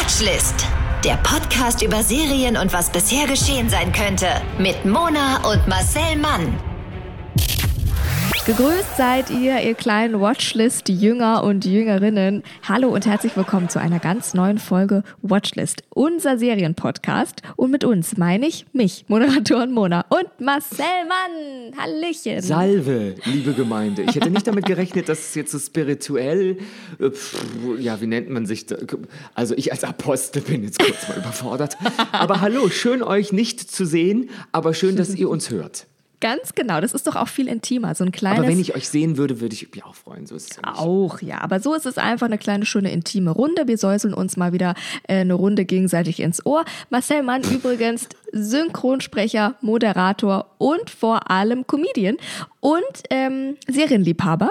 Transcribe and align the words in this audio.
Watchlist. 0.00 0.54
Der 1.04 1.16
Podcast 1.16 1.82
über 1.82 2.02
Serien 2.02 2.56
und 2.56 2.72
was 2.72 2.90
bisher 2.90 3.26
geschehen 3.26 3.68
sein 3.68 3.92
könnte. 3.92 4.28
Mit 4.58 4.86
Mona 4.86 5.46
und 5.46 5.68
Marcel 5.68 6.16
Mann. 6.16 6.69
Gegrüßt 8.50 8.96
seid 8.96 9.30
ihr, 9.30 9.60
ihr 9.60 9.74
kleinen 9.74 10.20
Watchlist-Jünger 10.20 11.44
und 11.44 11.64
Jüngerinnen. 11.64 12.42
Hallo 12.68 12.88
und 12.88 13.06
herzlich 13.06 13.36
willkommen 13.36 13.68
zu 13.68 13.80
einer 13.80 14.00
ganz 14.00 14.34
neuen 14.34 14.58
Folge 14.58 15.04
Watchlist, 15.22 15.84
unser 15.90 16.36
Serienpodcast. 16.36 17.42
Und 17.54 17.70
mit 17.70 17.84
uns 17.84 18.16
meine 18.16 18.48
ich 18.48 18.66
mich, 18.72 19.04
Moderatorin 19.06 19.70
Mona 19.70 20.04
und 20.08 20.40
Marcel 20.40 20.84
Mann. 21.06 21.78
Hallöchen. 21.78 22.42
Salve, 22.42 23.14
liebe 23.24 23.52
Gemeinde. 23.52 24.02
Ich 24.02 24.16
hätte 24.16 24.30
nicht 24.30 24.48
damit 24.48 24.66
gerechnet, 24.66 25.08
dass 25.08 25.28
es 25.28 25.34
jetzt 25.36 25.52
so 25.52 25.58
spirituell, 25.60 26.58
äh, 26.98 27.08
pff, 27.08 27.40
ja, 27.78 28.00
wie 28.00 28.08
nennt 28.08 28.30
man 28.30 28.46
sich 28.46 28.66
da? 28.66 28.78
Also 29.32 29.54
ich 29.56 29.70
als 29.70 29.84
Apostel 29.84 30.42
bin 30.42 30.64
jetzt 30.64 30.80
kurz 30.80 31.08
mal 31.08 31.18
überfordert. 31.18 31.78
Aber 32.10 32.40
hallo, 32.40 32.68
schön 32.68 33.04
euch 33.04 33.32
nicht 33.32 33.60
zu 33.60 33.86
sehen, 33.86 34.28
aber 34.50 34.74
schön, 34.74 34.96
dass 34.96 35.14
ihr 35.14 35.30
uns 35.30 35.50
hört. 35.50 35.86
Ganz 36.20 36.54
genau, 36.54 36.82
das 36.82 36.92
ist 36.92 37.06
doch 37.06 37.16
auch 37.16 37.28
viel 37.28 37.48
intimer, 37.48 37.94
so 37.94 38.04
ein 38.04 38.12
kleines... 38.12 38.40
Aber 38.40 38.48
wenn 38.48 38.60
ich 38.60 38.74
euch 38.76 38.88
sehen 38.88 39.16
würde, 39.16 39.40
würde 39.40 39.54
ich 39.54 39.72
mich 39.72 39.82
auch 39.84 39.94
freuen. 39.94 40.26
So 40.26 40.36
ist 40.36 40.50
es 40.50 40.56
ja. 40.58 40.74
Auch, 40.74 41.22
ja. 41.22 41.40
Aber 41.40 41.60
so 41.60 41.74
ist 41.74 41.86
es 41.86 41.96
einfach 41.96 42.26
eine 42.26 42.36
kleine, 42.36 42.66
schöne, 42.66 42.92
intime 42.92 43.30
Runde. 43.30 43.66
Wir 43.66 43.78
säuseln 43.78 44.12
uns 44.12 44.36
mal 44.36 44.52
wieder 44.52 44.74
äh, 45.08 45.20
eine 45.20 45.32
Runde 45.32 45.64
gegenseitig 45.64 46.20
ins 46.20 46.44
Ohr. 46.44 46.64
Marcel 46.90 47.22
Mann 47.22 47.42
übrigens 47.50 48.08
Synchronsprecher, 48.32 49.54
Moderator 49.62 50.46
und 50.58 50.90
vor 50.90 51.30
allem 51.30 51.66
Comedian 51.66 52.18
und 52.60 52.82
ähm, 53.08 53.56
Serienliebhaber. 53.66 54.50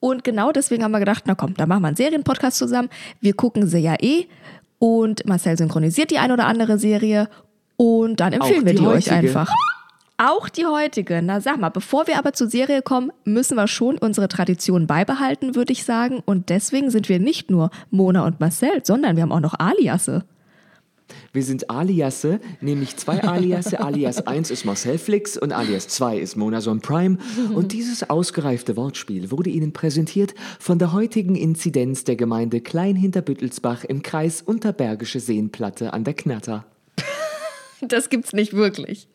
Und 0.00 0.24
genau 0.24 0.52
deswegen 0.52 0.84
haben 0.84 0.92
wir 0.92 1.00
gedacht, 1.00 1.24
na 1.26 1.34
komm, 1.34 1.54
da 1.54 1.66
machen 1.66 1.82
wir 1.82 1.88
einen 1.88 1.96
Serienpodcast 1.96 2.56
zusammen. 2.56 2.88
Wir 3.20 3.34
gucken 3.34 3.66
sie 3.66 3.78
ja 3.78 3.96
eh. 4.00 4.26
Und 4.78 5.26
Marcel 5.26 5.58
synchronisiert 5.58 6.10
die 6.10 6.18
ein 6.18 6.32
oder 6.32 6.46
andere 6.46 6.78
Serie. 6.78 7.28
Und 7.76 8.20
dann 8.20 8.32
empfehlen 8.32 8.64
wir 8.64 8.72
die 8.72 8.78
die 8.78 8.86
euch 8.86 9.10
heutige. 9.10 9.28
einfach. 9.28 9.52
Auch 10.20 10.48
die 10.48 10.66
heutige. 10.66 11.22
Na 11.22 11.40
sag 11.40 11.60
mal, 11.60 11.68
bevor 11.68 12.08
wir 12.08 12.18
aber 12.18 12.32
zur 12.32 12.50
Serie 12.50 12.82
kommen, 12.82 13.12
müssen 13.24 13.54
wir 13.54 13.68
schon 13.68 13.98
unsere 13.98 14.26
Tradition 14.26 14.88
beibehalten, 14.88 15.54
würde 15.54 15.72
ich 15.72 15.84
sagen. 15.84 16.24
Und 16.26 16.48
deswegen 16.48 16.90
sind 16.90 17.08
wir 17.08 17.20
nicht 17.20 17.50
nur 17.50 17.70
Mona 17.92 18.26
und 18.26 18.40
Marcel, 18.40 18.84
sondern 18.84 19.14
wir 19.14 19.22
haben 19.22 19.30
auch 19.30 19.38
noch 19.38 19.54
Aliasse. 19.60 20.24
Wir 21.32 21.44
sind 21.44 21.70
Aliasse, 21.70 22.40
nämlich 22.60 22.96
zwei 22.96 23.22
Aliasse. 23.22 23.78
Alias 23.84 24.26
1 24.26 24.50
ist 24.50 24.64
Marcel 24.64 24.98
Flix 24.98 25.38
und 25.38 25.52
Alias 25.52 25.86
2 25.86 26.18
ist 26.18 26.34
Monason 26.34 26.80
Prime. 26.80 27.18
Und 27.54 27.70
dieses 27.72 28.10
ausgereifte 28.10 28.76
Wortspiel 28.76 29.30
wurde 29.30 29.50
Ihnen 29.50 29.72
präsentiert 29.72 30.34
von 30.58 30.80
der 30.80 30.92
heutigen 30.92 31.36
Inzidenz 31.36 32.02
der 32.02 32.16
Gemeinde 32.16 32.60
Kleinhinterbüttelsbach 32.60 33.84
im 33.84 34.02
Kreis 34.02 34.42
Unterbergische 34.42 35.20
Seenplatte 35.20 35.92
an 35.92 36.02
der 36.02 36.14
Knatter. 36.14 36.64
Das 37.80 38.08
gibt's 38.08 38.32
nicht 38.32 38.54
wirklich. 38.54 39.06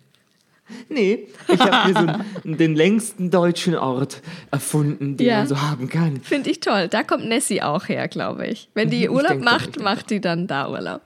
Nee, 0.89 1.27
ich 1.47 1.59
habe 1.59 1.91
mir 1.91 1.99
so 1.99 2.07
einen, 2.43 2.57
den 2.57 2.75
längsten 2.75 3.29
deutschen 3.31 3.75
Ort 3.75 4.21
erfunden, 4.51 5.17
den 5.17 5.27
Ja. 5.27 5.37
man 5.39 5.47
so 5.47 5.61
haben 5.61 5.89
kann. 5.89 6.21
Finde 6.21 6.49
ich 6.49 6.59
toll. 6.59 6.87
Da 6.87 7.03
kommt 7.03 7.25
Nessie 7.25 7.61
auch 7.61 7.87
her, 7.87 8.07
glaube 8.07 8.47
ich. 8.47 8.69
Wenn 8.73 8.89
die 8.89 9.09
Urlaub 9.09 9.31
denke 9.31 9.45
macht, 9.45 9.79
macht 9.79 10.09
die 10.09 10.21
dann 10.21 10.47
da 10.47 10.69
Urlaub. 10.69 11.01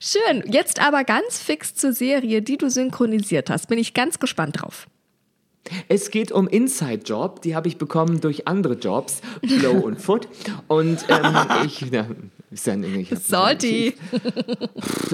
Schön. 0.00 0.42
Jetzt 0.46 0.80
aber 0.84 1.04
ganz 1.04 1.38
fix 1.38 1.74
zur 1.74 1.92
Serie, 1.92 2.42
die 2.42 2.58
du 2.58 2.68
synchronisiert 2.68 3.48
hast. 3.48 3.68
Bin 3.68 3.78
ich 3.78 3.94
ganz 3.94 4.18
gespannt 4.18 4.60
drauf. 4.60 4.86
Es 5.88 6.10
geht 6.10 6.30
um 6.30 6.46
Inside 6.46 7.02
Job, 7.04 7.40
die 7.42 7.56
habe 7.56 7.68
ich 7.68 7.78
bekommen 7.78 8.20
durch 8.20 8.46
andere 8.46 8.74
Jobs, 8.74 9.20
Flow 9.46 9.78
und 9.78 10.00
Foot. 10.00 10.28
Und 10.68 11.04
ähm, 11.08 11.36
ich, 11.64 11.84
na, 11.90 12.06
ist 12.50 12.66
ja, 12.66 12.76
ich 12.76 13.10
hab- 13.10 13.18
Salty. 13.18 13.94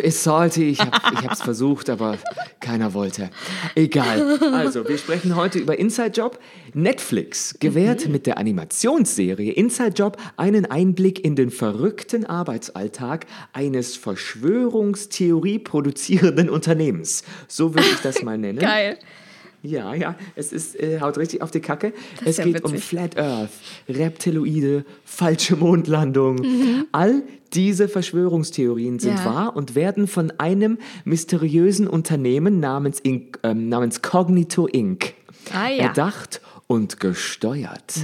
Ist 0.02 0.22
salty, 0.24 0.70
ich 0.70 0.80
habe 0.80 1.32
es 1.32 1.40
versucht, 1.40 1.88
aber 1.88 2.18
keiner 2.60 2.92
wollte. 2.94 3.30
Egal. 3.74 4.38
Also, 4.52 4.86
wir 4.88 4.98
sprechen 4.98 5.36
heute 5.36 5.58
über 5.60 5.78
Inside 5.78 6.10
Job. 6.10 6.38
Netflix 6.74 7.56
gewährt 7.60 8.08
mit 8.08 8.26
der 8.26 8.36
Animationsserie 8.38 9.52
Inside 9.52 9.92
Job 9.94 10.16
einen 10.36 10.66
Einblick 10.66 11.24
in 11.24 11.34
den 11.36 11.50
verrückten 11.50 12.26
Arbeitsalltag 12.26 13.26
eines 13.52 13.96
Verschwörungstheorie 13.96 15.60
produzierenden 15.60 16.50
Unternehmens. 16.50 17.22
So 17.48 17.74
würde 17.74 17.88
ich 17.88 18.00
das 18.00 18.22
mal 18.22 18.36
nennen. 18.38 18.58
Geil. 18.60 18.98
Ja, 19.62 19.94
ja, 19.94 20.14
es 20.36 20.52
ist, 20.52 20.74
äh, 20.80 21.00
haut 21.00 21.18
richtig 21.18 21.42
auf 21.42 21.50
die 21.50 21.60
Kacke. 21.60 21.88
ist 22.20 22.26
es 22.26 22.36
ja 22.38 22.44
geht 22.44 22.64
um 22.64 22.72
witzig. 22.72 22.84
Flat 22.86 23.18
Earth, 23.18 23.50
Reptiloide, 23.88 24.84
falsche 25.04 25.56
Mondlandung. 25.56 26.36
Mhm. 26.36 26.86
All 26.92 27.22
diese 27.52 27.88
Verschwörungstheorien 27.88 28.98
sind 28.98 29.18
Ja. 29.18 29.24
wahr 29.24 29.56
und 29.56 29.74
werden 29.74 30.06
von 30.06 30.32
einem 30.38 30.78
mysteriösen 31.04 31.88
Unternehmen 31.88 32.60
namens, 32.60 33.00
Inc, 33.00 33.38
ähm, 33.42 33.68
namens 33.68 34.02
Cognito 34.02 34.66
Inc. 34.66 35.14
Ah, 35.52 35.68
ja. 35.68 35.84
Erdacht 35.84 36.40
und 36.70 37.00
gesteuert. 37.00 37.94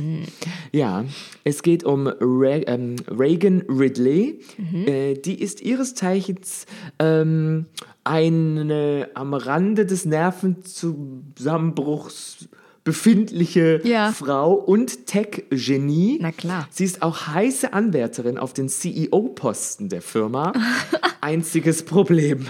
Ja, 0.73 1.05
es 1.45 1.63
geht 1.63 1.85
um 1.85 2.09
Re 2.09 2.65
ähm, 2.67 2.97
Reagan 3.09 3.63
Ridley. 3.69 4.41
Mhm. 4.59 4.89
Äh, 4.89 5.15
die 5.15 5.41
ist 5.41 5.61
ihres 5.61 5.95
Zeichens 5.95 6.67
ähm, 6.99 7.67
eine 8.03 9.09
am 9.15 9.35
Rande 9.35 9.87
des 9.87 10.05
Nervenzusammenbruchs 10.05 12.49
befindliche 12.83 13.83
Ja. 13.85 14.11
Frau 14.11 14.55
und 14.55 15.07
Tech-Genie. 15.07 16.19
Na 16.21 16.33
klar. 16.33 16.67
Sie 16.73 16.83
ist 16.83 17.03
auch 17.03 17.29
heiße 17.29 17.73
Anwärterin 17.73 18.37
auf 18.37 18.53
den 18.53 18.69
CEO-Posten 18.69 19.91
der 19.91 20.03
Firma. 20.03 20.53
Einziges 21.21 21.85
Problem. 21.85 22.49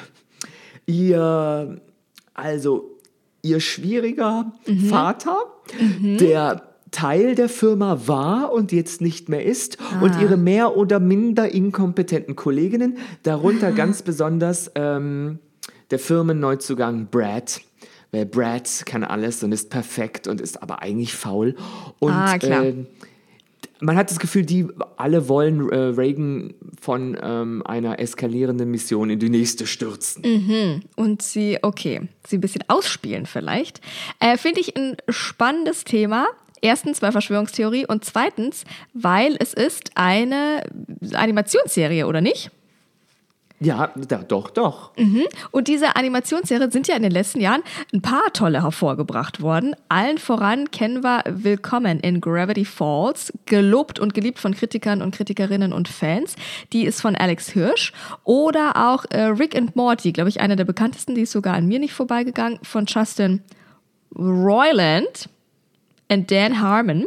Ihr, 0.87 1.79
also, 2.33 2.96
ihr 3.47 3.61
schwieriger 3.61 4.53
Mhm. 4.67 4.81
Vater, 4.89 5.37
der 6.21 6.63
Teil 6.91 7.35
der 7.35 7.49
Firma 7.49 8.03
war 8.07 8.53
und 8.53 8.73
jetzt 8.73 9.01
nicht 9.01 9.29
mehr 9.29 9.45
ist, 9.45 9.79
und 10.01 10.21
ihre 10.21 10.37
mehr 10.37 10.77
oder 10.77 11.01
minder 11.01 11.53
inkompetenten 11.53 12.37
Kolleginnen, 12.37 12.99
darunter 13.23 13.73
ganz 13.73 14.03
besonders 14.03 14.71
ähm, 14.75 15.39
der 15.91 15.99
Firmenneuzugang 15.99 17.09
Brad. 17.11 17.61
Weil 18.13 18.25
Brad 18.25 18.87
kann 18.87 19.05
alles 19.05 19.43
und 19.43 19.53
ist 19.53 19.69
perfekt 19.69 20.27
und 20.29 20.41
ist 20.41 20.63
aber 20.63 20.81
eigentlich 20.81 21.15
faul. 21.15 21.57
Und 21.99 22.13
Ah, 22.13 22.39
klar. 22.39 22.65
Äh, 22.65 22.87
man 23.81 23.97
hat 23.97 24.11
das 24.11 24.19
Gefühl, 24.19 24.45
die 24.45 24.67
alle 24.97 25.29
wollen 25.29 25.71
äh, 25.71 25.77
Reagan 25.77 26.55
von 26.81 27.17
ähm, 27.21 27.63
einer 27.67 27.99
eskalierenden 27.99 28.71
Mission 28.71 29.11
in 29.11 29.19
die 29.19 29.29
nächste 29.29 29.67
stürzen. 29.67 30.25
Und 30.97 31.23
sie, 31.23 31.59
okay, 31.63 32.09
sie 32.27 32.39
ein 32.39 32.41
bisschen 32.41 32.65
ausspielen 32.69 33.27
vielleicht. 33.27 33.81
Äh, 34.21 34.37
Finde 34.39 34.61
ich 34.61 34.77
ein 34.77 34.97
spannendes 35.09 35.85
Thema. 35.85 36.27
Erstens, 36.63 37.03
weil 37.03 37.13
Verschwörungstheorie 37.13 37.87
und 37.87 38.05
zweitens, 38.05 38.65
weil 38.95 39.37
es 39.39 39.53
ist 39.53 39.91
eine 39.95 40.63
Animationsserie, 41.13 42.07
oder 42.07 42.23
nicht? 42.23 42.51
Ja, 43.59 43.91
da, 44.09 44.19
doch, 44.19 44.51
doch. 44.51 44.91
Und 45.51 45.69
diese 45.69 45.97
Animationsserien 45.97 46.71
sind 46.71 46.89
ja 46.89 46.97
in 46.97 47.03
den 47.03 47.11
letzten 47.11 47.41
Jahren 47.41 47.63
ein 47.93 48.03
paar 48.03 48.33
tolle 48.35 48.63
hervorgebracht 48.63 49.41
worden. 49.41 49.75
Allen 49.89 50.19
voran 50.19 50.71
kennen 50.71 51.03
wir 51.03 51.23
Willkommen 51.27 52.01
in 52.01 52.21
Gravity 52.21 52.67
Falls, 52.67 53.33
gelobt 53.47 53.99
und 53.99 54.13
geliebt 54.13 54.39
von 54.41 54.55
Kritikern 54.55 55.01
und 55.01 55.15
Kritikerinnen 55.15 55.73
und 55.73 55.89
Fans. 55.89 56.37
Die 56.75 56.85
ist 56.85 57.01
von 57.01 57.17
Alex 57.17 57.49
Hirsch. 57.49 57.95
Oder 58.25 58.77
auch 58.77 59.07
äh, 59.11 59.23
Rick 59.23 59.57
and 59.57 59.75
Morty, 59.75 60.13
glaube 60.13 60.29
ich, 60.29 60.41
eine 60.41 60.57
der 60.57 60.65
bekanntesten, 60.65 61.15
die 61.15 61.23
ist 61.23 61.33
sogar 61.33 61.55
an 61.55 61.67
mir 61.67 61.79
nicht 61.79 61.95
vorbeigegangen, 61.95 62.59
von 62.63 62.85
Justin 62.85 63.43
Roiland 64.15 65.31
und 66.11 66.31
Dan 66.31 66.61
Harmon. 66.61 67.07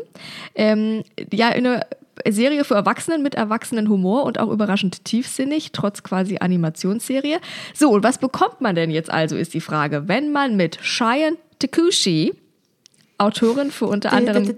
Ähm, 0.56 1.04
ja, 1.32 1.50
eine 1.50 1.86
Serie 2.28 2.64
für 2.64 2.76
Erwachsenen 2.76 3.24
mit 3.24 3.36
erwachsenen 3.36 3.90
Humor 3.90 4.24
und 4.24 4.40
auch 4.40 4.50
überraschend 4.50 5.06
tiefsinnig, 5.06 5.72
trotz 5.72 6.04
quasi 6.04 6.38
Animationsserie. 6.40 7.40
So, 7.74 7.92
und 7.92 8.04
was 8.04 8.18
bekommt 8.18 8.62
man 8.62 8.76
denn 8.76 8.92
jetzt 8.92 9.12
also, 9.12 9.36
ist 9.36 9.54
die 9.54 9.62
Frage. 9.62 10.08
Wenn 10.08 10.32
man 10.32 10.56
mit 10.56 10.80
Cheyenne 10.82 11.38
Takushi, 11.60 12.34
Autorin 13.20 13.70
für 13.70 13.86
unter 13.86 14.14
anderem 14.14 14.46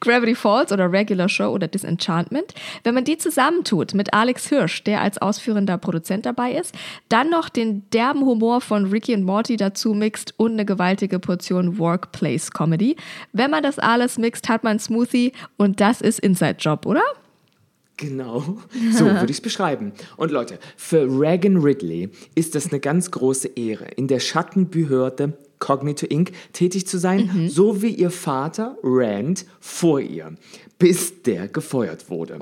Gravity 0.00 0.34
Falls 0.34 0.72
oder 0.72 0.90
Regular 0.90 1.28
Show 1.28 1.48
oder 1.48 1.68
Disenchantment, 1.68 2.54
wenn 2.84 2.94
man 2.94 3.04
die 3.04 3.18
zusammentut 3.18 3.94
mit 3.94 4.14
Alex 4.14 4.48
Hirsch, 4.48 4.84
der 4.84 5.00
als 5.00 5.18
ausführender 5.18 5.76
Produzent 5.76 6.24
dabei 6.24 6.52
ist, 6.52 6.74
dann 7.08 7.30
noch 7.30 7.48
den 7.48 7.88
derben 7.90 8.24
Humor 8.24 8.60
von 8.60 8.86
Ricky 8.86 9.14
und 9.14 9.24
Morty 9.24 9.56
dazu 9.56 9.92
mixt 9.94 10.34
und 10.38 10.52
eine 10.52 10.64
gewaltige 10.64 11.18
Portion 11.18 11.78
Workplace 11.78 12.50
Comedy. 12.50 12.96
Wenn 13.32 13.50
man 13.50 13.62
das 13.62 13.78
alles 13.78 14.18
mixt, 14.18 14.48
hat 14.48 14.64
man 14.64 14.78
Smoothie 14.78 15.32
und 15.56 15.80
das 15.80 16.00
ist 16.00 16.20
Inside 16.20 16.56
Job, 16.60 16.86
oder? 16.86 17.02
Genau, 18.02 18.40
so 18.92 19.04
würde 19.04 19.26
ich 19.26 19.36
es 19.36 19.40
beschreiben. 19.40 19.92
Und 20.16 20.32
Leute, 20.32 20.58
für 20.76 21.02
Reagan 21.02 21.58
Ridley 21.58 22.10
ist 22.34 22.56
das 22.56 22.70
eine 22.70 22.80
ganz 22.80 23.12
große 23.12 23.46
Ehre, 23.54 23.86
in 23.94 24.08
der 24.08 24.18
Schattenbehörde 24.18 25.34
Cognito 25.60 26.06
Inc. 26.06 26.32
tätig 26.52 26.88
zu 26.88 26.98
sein, 26.98 27.48
so 27.48 27.80
wie 27.80 27.94
ihr 27.94 28.10
Vater 28.10 28.76
Rand 28.82 29.46
vor 29.60 30.00
ihr, 30.00 30.36
bis 30.82 31.22
der 31.22 31.46
gefeuert 31.46 32.10
wurde. 32.10 32.40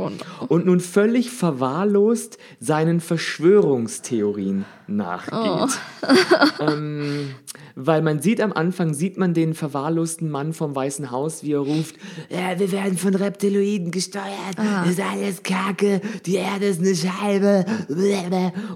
Und 0.49 0.65
nun 0.65 0.81
völlig 0.81 1.31
verwahrlost 1.31 2.39
seinen 2.59 3.01
Verschwörungstheorien 3.01 4.65
nachgeht. 4.87 5.79
ähm, 6.61 7.35
weil 7.77 8.01
man 8.01 8.21
sieht 8.21 8.41
am 8.41 8.53
Anfang, 8.53 8.95
sieht 8.95 9.19
man 9.19 9.35
den 9.35 9.55
verwahrlosten 9.55 10.31
Mann 10.31 10.55
vom 10.55 10.75
Weißen 10.75 11.11
Haus, 11.11 11.43
wie 11.43 11.53
er 11.53 11.61
ruft, 11.61 11.97
ja, 12.31 12.59
wir 12.59 12.73
werden 12.73 12.97
von 12.97 13.15
Reptiloiden 13.15 13.91
gesteuert, 13.91 14.57
das 14.57 14.91
ist 14.91 15.01
alles 15.01 15.43
Kacke, 15.43 16.01
die 16.27 16.37
Erde 16.37 16.67
ist 16.67 16.81
eine 16.81 16.95
Scheibe. 16.95 17.67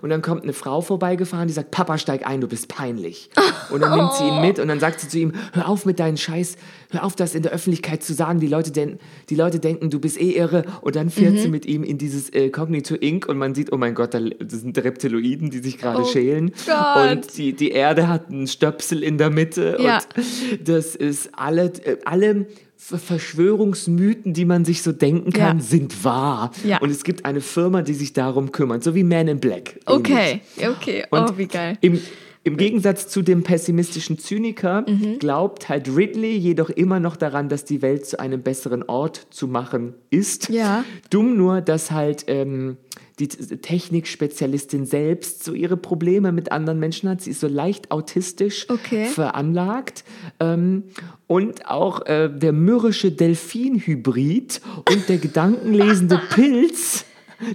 Und 0.03 0.11
dann 0.11 0.23
kommt 0.23 0.43
eine 0.43 0.53
Frau 0.53 0.83
vorbeigefahren, 0.83 1.49
die 1.49 1.55
sagt, 1.55 1.71
Papa, 1.71 1.99
steig 1.99 2.27
ein, 2.27 2.41
du 2.41 2.49
bist 2.49 2.69
peinlich. 2.69 3.31
Und 3.71 3.81
dann 3.81 3.97
nimmt 3.97 4.13
sie 4.13 4.25
ihn 4.25 4.41
mit 4.43 4.59
und 4.59 4.69
dann 4.69 4.81
sagt 4.81 5.01
sie 5.01 5.09
zu 5.09 5.19
ihm, 5.19 5.33
hör 5.53 5.69
auf 5.69 5.87
mit 5.87 5.99
deinen 5.99 6.19
Scheiß, 6.19 6.57
hör 6.95 7.05
auf, 7.05 7.15
das 7.17 7.35
in 7.35 7.43
der 7.43 7.53
Öffentlichkeit 7.53 8.03
zu 8.03 8.15
sagen, 8.15 8.41
die 8.41 8.47
Leute, 8.47 8.71
den, 8.73 8.99
die 9.29 9.35
Leute 9.35 9.59
denken, 9.61 9.91
du 9.91 10.01
bist 10.01 10.21
eh 10.21 10.31
irre. 10.33 10.65
Und 10.81 10.97
dann 10.97 11.11
fährt 11.11 11.39
sie 11.39 11.49
mit 11.49 11.67
ihm 11.67 11.83
in 11.85 11.99
dieses 11.99 12.31
äh, 12.33 12.49
Cognito 12.51 12.95
Inc. 12.95 13.29
und 13.29 13.37
man 13.39 13.55
sieht, 13.55 13.73
oh 13.73 13.77
mein 13.77 13.95
Gott, 13.95 14.15
da, 14.15 14.21
das 14.21 14.61
sind 14.61 14.77
Reptiloiden, 14.79 15.51
die 15.51 15.59
sich 15.59 15.79
gerade 15.79 16.03
Oh 16.03 16.07
schälen. 16.07 16.53
Gott. 16.67 17.11
Und 17.13 17.37
die, 17.37 17.53
die 17.53 17.71
Erde 17.71 18.09
hat 18.09 18.29
einen 18.31 18.47
Stöpsel 18.47 19.03
in 19.03 19.19
der 19.19 19.31
Mitte. 19.31 19.77
Ja. 19.81 19.99
Und 19.99 20.69
das 20.69 20.95
ist 20.97 21.31
alle, 21.37 21.73
äh, 21.85 21.97
alle 22.05 22.47
Ver- 22.77 22.99
Verschwörungsmythen, 22.99 24.35
die 24.35 24.45
man 24.45 24.65
sich 24.65 24.83
so 24.83 24.93
denken 24.93 25.33
kann, 25.33 25.59
Ja. 25.59 25.65
sind 25.65 26.05
wahr. 26.05 26.51
Ja. 26.65 26.79
Und 26.79 26.91
es 26.91 27.05
gibt 27.05 27.25
eine 27.25 27.41
Firma, 27.41 27.83
die 27.83 27.95
sich 27.95 28.13
darum 28.13 28.53
kümmert, 28.53 28.83
so 28.85 28.95
wie 28.95 29.05
Man 29.05 29.29
in 29.29 29.41
Black. 29.41 29.79
Okay, 29.87 30.41
okay. 30.69 31.05
Und 31.11 31.31
oh, 31.31 31.39
wie 31.39 31.47
geil. 31.47 31.79
Im, 31.81 32.01
Im 32.45 32.57
Gegensatz 32.59 33.09
zu 33.09 33.23
dem 33.23 33.43
pessimistischen 33.43 34.19
Zyniker 34.19 34.85
Mhm. 34.89 35.19
glaubt 35.19 35.69
halt 35.69 35.89
Ridley 35.89 36.37
jedoch 36.37 36.69
immer 36.71 37.01
noch 37.01 37.17
daran, 37.17 37.49
dass 37.49 37.65
die 37.65 37.81
Welt 37.83 38.07
zu 38.07 38.21
einem 38.21 38.43
besseren 38.43 38.83
Ort 38.83 39.27
zu 39.31 39.49
machen 39.49 39.95
ist. 40.11 40.51
Ja. 40.51 40.85
Dumm 41.11 41.37
nur, 41.37 41.63
dass 41.63 41.91
halt 41.91 42.25
ähm, 42.29 42.77
die 43.19 43.29
Technikspezialistin 43.29 44.87
selbst 44.87 45.45
so 45.45 45.53
ihre 45.55 45.77
Probleme 45.77 46.33
mit 46.33 46.53
anderen 46.53 46.79
Menschen 46.81 47.09
hat. 47.09 47.21
Sie 47.23 47.31
ist 47.31 47.41
so 47.41 47.49
leicht 47.49 47.91
autistisch 47.91 48.67
Okay. 48.69 49.07
veranlagt. 49.07 50.05
Ähm, 50.41 50.85
und 51.27 51.67
auch 51.71 52.05
äh, 52.07 52.29
der 52.29 52.53
mürrische 52.53 53.11
Delfin-Hybrid 53.13 54.61
und 54.91 55.09
der 55.09 55.19
gedankenlesende 55.27 56.21
Pilz, 56.35 57.05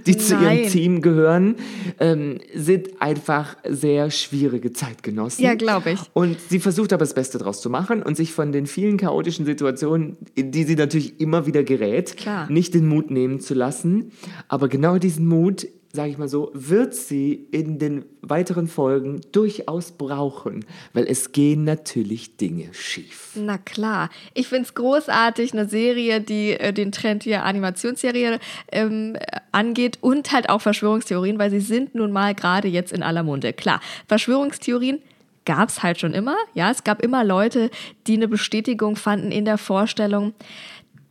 die 0.06 0.16
zu 0.16 0.34
ihrem 0.34 0.44
Nein. 0.44 0.68
Team 0.68 1.00
gehören, 1.00 1.56
ähm, 1.98 2.38
sind 2.54 3.00
einfach 3.00 3.56
sehr 3.68 4.10
schwierige 4.10 4.72
Zeitgenossen. 4.72 5.44
Ja, 5.44 5.54
glaube 5.54 5.92
ich. 5.92 6.00
Und 6.12 6.36
sie 6.48 6.60
versucht 6.60 6.92
aber 6.92 7.00
das 7.00 7.14
Beste 7.14 7.38
draus 7.38 7.60
zu 7.60 7.70
machen 7.70 8.02
und 8.02 8.16
sich 8.16 8.32
von 8.32 8.52
den 8.52 8.66
vielen 8.66 8.96
chaotischen 8.96 9.46
Situationen, 9.46 10.16
in 10.34 10.50
die 10.50 10.64
sie 10.64 10.76
natürlich 10.76 11.20
immer 11.20 11.46
wieder 11.46 11.62
gerät, 11.62 12.16
Klar. 12.16 12.50
nicht 12.50 12.74
den 12.74 12.86
Mut 12.86 13.10
nehmen 13.10 13.40
zu 13.40 13.54
lassen. 13.54 14.12
Aber 14.48 14.68
genau 14.68 14.98
diesen 14.98 15.26
Mut, 15.26 15.66
sage 15.92 16.10
ich 16.10 16.18
mal 16.18 16.28
so, 16.28 16.50
wird 16.54 16.94
sie 16.94 17.46
in 17.50 17.78
den 17.78 18.04
weiteren 18.22 18.68
Folgen 18.68 19.20
durchaus 19.32 19.90
brauchen, 19.90 20.64
weil 20.92 21.06
es 21.06 21.32
gehen 21.32 21.64
natürlich 21.64 22.36
Dinge 22.36 22.72
schief. 22.72 23.30
Na 23.34 23.58
klar. 23.58 24.08
Ich 24.34 24.46
finde 24.46 24.64
es 24.64 24.74
großartig, 24.74 25.52
eine 25.52 25.68
Serie, 25.68 26.20
die 26.20 26.52
äh, 26.52 26.72
den 26.72 26.92
Trend 26.92 27.24
hier 27.24 27.44
Animationsserie 27.44 28.38
ähm, 28.70 29.16
äh, 29.16 29.40
angeht 29.50 29.98
und 30.00 30.30
halt 30.32 30.48
auch 30.48 30.60
Verschwörungstheorien, 30.60 31.38
weil 31.38 31.50
sie 31.50 31.60
sind 31.60 31.94
nun 31.94 32.12
mal 32.12 32.34
gerade 32.34 32.68
jetzt 32.68 32.92
in 32.92 33.02
aller 33.02 33.24
Munde. 33.24 33.52
Klar, 33.52 33.80
Verschwörungstheorien 34.06 35.00
gab 35.44 35.70
es 35.70 35.82
halt 35.82 35.98
schon 35.98 36.14
immer. 36.14 36.36
Ja, 36.54 36.70
es 36.70 36.84
gab 36.84 37.02
immer 37.02 37.24
Leute, 37.24 37.70
die 38.06 38.14
eine 38.14 38.28
Bestätigung 38.28 38.94
fanden 38.94 39.32
in 39.32 39.44
der 39.44 39.58
Vorstellung, 39.58 40.34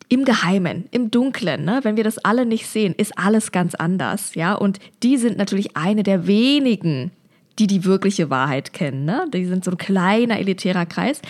im 0.09 0.25
Geheimen, 0.25 0.85
im 0.91 1.11
Dunklen, 1.11 1.63
ne? 1.63 1.79
wenn 1.83 1.95
wir 1.95 2.03
das 2.03 2.17
alle 2.17 2.45
nicht 2.45 2.67
sehen, 2.67 2.95
ist 2.97 3.17
alles 3.17 3.51
ganz 3.51 3.75
anders, 3.75 4.33
ja. 4.33 4.55
Und 4.55 4.79
die 5.03 5.17
sind 5.17 5.37
natürlich 5.37 5.77
eine 5.77 6.01
der 6.01 6.25
wenigen, 6.25 7.11
die 7.59 7.67
die 7.67 7.85
wirkliche 7.85 8.29
Wahrheit 8.29 8.73
kennen, 8.73 9.05
ne? 9.05 9.27
Die 9.31 9.45
sind 9.45 9.63
so 9.63 9.71
ein 9.71 9.77
kleiner 9.77 10.39
elitärer 10.39 10.85
Kreis. 10.85 11.21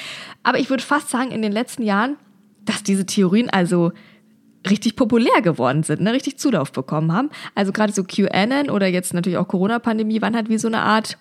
Aber 0.44 0.60
ich 0.60 0.70
würde 0.70 0.84
fast 0.84 1.10
sagen, 1.10 1.32
in 1.32 1.42
den 1.42 1.52
letzten 1.52 1.84
Jahren, 1.84 2.16
dass 2.64 2.84
diese 2.84 3.06
Theorien 3.06 3.50
also 3.50 3.92
richtig 4.70 4.96
populär 4.96 5.42
geworden 5.42 5.84
sind, 5.84 6.02
ne? 6.02 6.14
richtig 6.14 6.38
Zulauf 6.38 6.72
bekommen 6.72 7.12
haben. 7.12 7.30
Also 7.56 7.74
gerade 7.74 7.92
so 7.92 8.04
QAnon 8.04 8.70
oder 8.70 8.88
jetzt 8.88 9.14
natürlich 9.14 9.38
auch 9.38 9.48
Corona-Pandemie 9.48 10.22
waren 10.22 10.36
halt 10.36 10.50
wie 10.50 10.58
so 10.58 10.68
eine 10.68 10.82
Art 10.82 11.18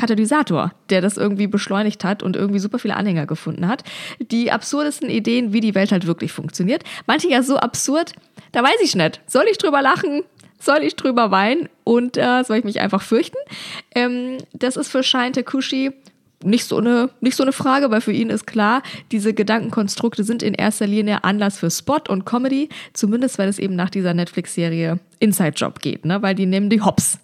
Katalysator, 0.00 0.72
der 0.88 1.02
das 1.02 1.18
irgendwie 1.18 1.46
beschleunigt 1.46 2.04
hat 2.04 2.22
und 2.22 2.34
irgendwie 2.34 2.58
super 2.58 2.78
viele 2.78 2.96
Anhänger 2.96 3.26
gefunden 3.26 3.68
hat. 3.68 3.84
Die 4.18 4.50
absurdesten 4.50 5.10
Ideen, 5.10 5.52
wie 5.52 5.60
die 5.60 5.74
Welt 5.74 5.92
halt 5.92 6.06
wirklich 6.06 6.32
funktioniert. 6.32 6.84
Manche 7.06 7.28
ja 7.28 7.42
so 7.42 7.58
absurd, 7.58 8.12
da 8.52 8.62
weiß 8.62 8.80
ich 8.82 8.96
nicht. 8.96 9.20
Soll 9.26 9.44
ich 9.50 9.58
drüber 9.58 9.82
lachen? 9.82 10.22
Soll 10.58 10.82
ich 10.82 10.96
drüber 10.96 11.30
weinen? 11.30 11.68
Und 11.84 12.16
äh, 12.16 12.42
soll 12.44 12.56
ich 12.56 12.64
mich 12.64 12.80
einfach 12.80 13.02
fürchten? 13.02 13.36
Ähm, 13.94 14.38
das 14.54 14.76
ist 14.76 14.88
für 14.88 15.02
Shine 15.02 15.32
Takushi 15.32 15.92
nicht 16.42 16.64
so, 16.64 16.78
eine, 16.78 17.10
nicht 17.20 17.36
so 17.36 17.42
eine 17.42 17.52
Frage, 17.52 17.90
weil 17.90 18.00
für 18.00 18.12
ihn 18.12 18.30
ist 18.30 18.46
klar, 18.46 18.82
diese 19.12 19.34
Gedankenkonstrukte 19.34 20.24
sind 20.24 20.42
in 20.42 20.54
erster 20.54 20.86
Linie 20.86 21.22
Anlass 21.24 21.58
für 21.58 21.70
Spot 21.70 22.00
und 22.08 22.24
Comedy, 22.24 22.70
zumindest 22.94 23.38
weil 23.38 23.50
es 23.50 23.58
eben 23.58 23.76
nach 23.76 23.90
dieser 23.90 24.14
Netflix-Serie 24.14 24.98
Inside 25.18 25.56
Job 25.56 25.80
geht, 25.80 26.06
ne? 26.06 26.22
weil 26.22 26.34
die 26.34 26.46
nehmen 26.46 26.70
die 26.70 26.80
Hops. 26.80 27.18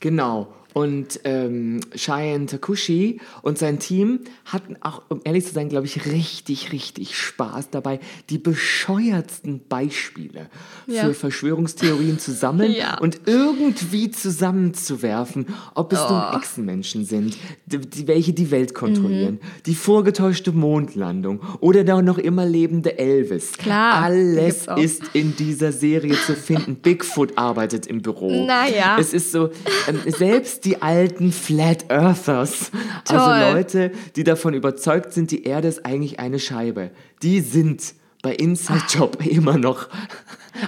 Genau. 0.00 0.48
Und 0.74 1.20
ähm, 1.24 1.80
Cheyenne 1.94 2.46
Takushi 2.46 3.20
und 3.42 3.58
sein 3.58 3.78
Team 3.78 4.20
hatten 4.44 4.76
auch, 4.80 5.02
um 5.08 5.20
ehrlich 5.24 5.44
zu 5.46 5.52
sein, 5.52 5.68
glaube 5.68 5.86
ich, 5.86 6.06
richtig, 6.06 6.72
richtig 6.72 7.16
Spaß 7.16 7.70
dabei, 7.70 8.00
die 8.30 8.38
bescheuertsten 8.38 9.60
Beispiele 9.68 10.48
Ja. 10.86 11.04
für 11.04 11.14
Verschwörungstheorien 11.14 12.18
zu 12.18 12.32
sammeln 12.32 12.72
Ja. 12.76 12.98
und 12.98 13.20
irgendwie 13.26 14.10
zusammenzuwerfen, 14.10 15.46
ob 15.74 15.92
es 15.92 16.00
Oh. 16.00 16.10
nun 16.12 16.22
Echsenmenschen 16.40 17.04
sind, 17.04 17.36
die, 17.66 17.78
die, 17.78 18.06
welche 18.08 18.32
die 18.32 18.50
Welt 18.50 18.74
kontrollieren, 18.74 19.34
Mhm. 19.34 19.62
die 19.66 19.74
vorgetäuschte 19.74 20.52
Mondlandung 20.52 21.40
oder 21.60 21.84
der 21.84 22.02
noch 22.02 22.18
immer 22.18 22.44
lebende 22.46 22.98
Elvis. 22.98 23.52
Klar, 23.52 24.02
Alles 24.02 24.66
ist 24.76 25.02
in 25.12 25.36
dieser 25.36 25.72
Serie 25.72 26.14
zu 26.26 26.34
finden. 26.34 26.76
Bigfoot 26.82 27.36
arbeitet 27.36 27.86
im 27.86 28.02
Büro. 28.02 28.46
Naja. 28.46 28.96
Es 28.98 29.12
ist 29.12 29.32
so, 29.32 29.50
ähm, 29.88 30.00
selbst 30.06 30.61
die 30.64 30.82
alten 30.82 31.32
Flat 31.32 31.90
Earthers, 31.90 32.70
Toll. 33.04 33.18
also 33.18 33.52
Leute, 33.52 33.92
die 34.16 34.24
davon 34.24 34.54
überzeugt 34.54 35.12
sind, 35.12 35.30
die 35.30 35.44
Erde 35.44 35.68
ist 35.68 35.84
eigentlich 35.84 36.20
eine 36.20 36.38
Scheibe, 36.38 36.90
die 37.22 37.40
sind 37.40 37.94
bei 38.22 38.34
Inside 38.34 38.84
Job 38.88 39.24
immer 39.26 39.58
noch 39.58 39.88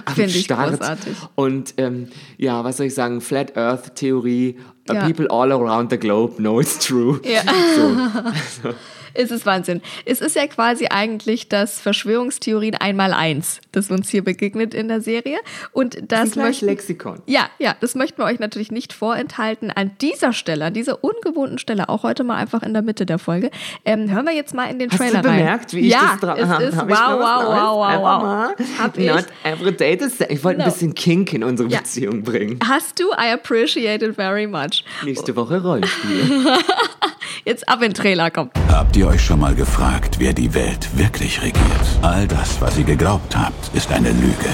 am 0.05 0.15
Find 0.15 0.35
ich 0.35 0.45
Start. 0.45 0.79
großartig. 0.79 1.15
Und 1.35 1.73
ähm, 1.77 2.09
ja, 2.37 2.63
was 2.63 2.77
soll 2.77 2.87
ich 2.87 2.93
sagen, 2.93 3.21
Flat 3.21 3.55
Earth 3.55 3.95
Theorie, 3.95 4.57
uh, 4.89 4.93
Ja. 4.93 5.05
people 5.05 5.27
all 5.29 5.51
around 5.51 5.89
the 5.91 5.97
globe 5.97 6.37
know 6.37 6.59
it's 6.59 6.77
true. 6.79 7.19
Ja. 7.23 7.41
So. 7.75 8.69
Es 9.17 9.31
ist 9.31 9.45
Wahnsinn. 9.45 9.81
Es 10.03 10.19
ist 10.19 10.35
ja 10.35 10.45
quasi 10.45 10.87
eigentlich 10.89 11.47
das 11.47 11.79
Verschwörungstheorien 11.79 12.75
einmal 12.75 13.13
eins, 13.13 13.61
das 13.71 13.89
uns 13.89 14.09
hier 14.09 14.21
begegnet 14.25 14.73
in 14.73 14.89
der 14.89 14.99
Serie. 14.99 15.37
Und 15.71 15.95
das 16.11 16.31
Das 16.31 16.35
möchten, 16.35 16.65
Lexikon. 16.65 17.21
ja, 17.25 17.47
ja, 17.57 17.77
das 17.79 17.95
möchten 17.95 18.17
wir 18.17 18.25
euch 18.25 18.39
natürlich 18.39 18.73
nicht 18.73 18.91
vorenthalten. 18.91 19.71
An 19.71 19.91
dieser 20.01 20.33
Stelle, 20.33 20.65
an 20.65 20.73
dieser 20.73 21.01
ungewohnten 21.01 21.59
Stelle, 21.59 21.87
auch 21.87 22.03
heute 22.03 22.25
mal 22.25 22.35
einfach 22.35 22.61
in 22.61 22.73
der 22.73 22.81
Mitte 22.81 23.05
der 23.05 23.17
Folge, 23.17 23.51
ähm, 23.85 24.11
hören 24.11 24.25
wir 24.25 24.33
jetzt 24.33 24.53
mal 24.53 24.65
in 24.69 24.79
den 24.79 24.91
Hast 24.91 24.97
Trailer 24.97 25.21
du 25.21 25.29
rein. 25.29 25.37
bemerkt, 25.37 25.73
wie 25.73 25.79
ich 25.87 25.93
ja, 25.93 26.09
das 26.11 26.19
dran 26.19 26.37
es 26.59 26.73
ist 26.73 26.77
wow, 26.77 26.89
wow, 26.89 27.45
wow, 27.45 28.01
wow, 28.03 28.21
wow. 28.59 28.67
Hab 28.79 28.97
ich. 28.97 29.07
Not 29.07 29.27
every 29.45 29.71
day 29.71 29.97
the 29.97 30.09
same. 30.09 30.29
Ich 30.29 30.43
wollte 30.43 30.59
ein 30.59 30.65
No. 30.67 30.73
bisschen 30.73 30.93
Kink 30.93 31.31
in 31.31 31.45
unsere 31.45 31.69
Ja. 31.69 31.77
Beziehung 31.77 32.21
bringen. 32.23 32.59
Hast 32.67 32.99
du? 32.99 33.05
I 33.13 33.31
appreciate 33.31 34.03
it 34.05 34.13
very 34.15 34.45
much. 34.45 34.74
Nächste 35.03 35.35
Woche 35.35 35.61
Rollenspiele. 35.61 36.59
Jetzt 37.45 37.67
ab 37.69 37.81
in 37.81 37.89
den 37.89 37.93
Trailer, 37.93 38.31
komm. 38.31 38.49
Habt 38.69 38.95
ihr 38.95 39.07
euch 39.07 39.23
schon 39.23 39.39
mal 39.39 39.53
gefragt, 39.53 40.15
wer 40.19 40.33
die 40.33 40.53
Welt 40.53 40.97
wirklich 40.97 41.41
regiert? 41.41 41.85
All 42.01 42.27
das, 42.27 42.59
was 42.59 42.77
ihr 42.77 42.83
geglaubt 42.85 43.37
habt, 43.37 43.75
ist 43.75 43.91
eine 43.91 44.11
Lüge. 44.11 44.49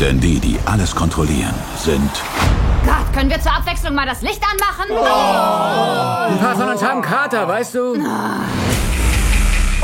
Denn 0.00 0.18
die, 0.18 0.38
die 0.38 0.58
alles 0.64 0.94
kontrollieren, 0.94 1.54
sind 1.76 2.10
Gott, 2.84 3.12
können 3.14 3.30
wir 3.30 3.40
zur 3.40 3.52
Abwechslung 3.52 3.94
mal 3.94 4.06
das 4.06 4.22
Licht 4.22 4.42
anmachen? 4.42 4.90
Ein 4.90 6.38
paar 6.38 6.56
von 6.56 6.68
uns 6.70 6.82
haben 6.82 7.02
Kater, 7.02 7.46
weißt 7.46 7.74
du? 7.74 7.94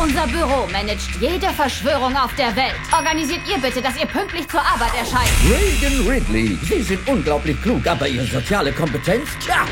Unser 0.01 0.29
Büro 0.29 0.69
managt 0.71 1.11
jede 1.21 1.49
Verschwörung 1.49 2.15
auf 2.17 2.33
der 2.37 2.55
Welt. 2.55 2.77
Organisiert 2.93 3.41
ihr 3.51 3.59
bitte, 3.59 3.83
dass 3.83 3.97
ihr 3.99 4.07
pünktlich 4.07 4.47
zur 4.49 4.61
Arbeit 4.61 4.95
erscheint. 4.97 5.29
Reagan 5.51 6.09
Ridley. 6.09 6.57
Sie 6.63 6.83
sind 6.83 7.09
unglaublich 7.09 7.61
klug, 7.63 7.85
aber 7.85 8.07
ihre 8.07 8.25
soziale 8.25 8.73
Kompetenz? 8.73 9.29
Tja, 9.45 9.67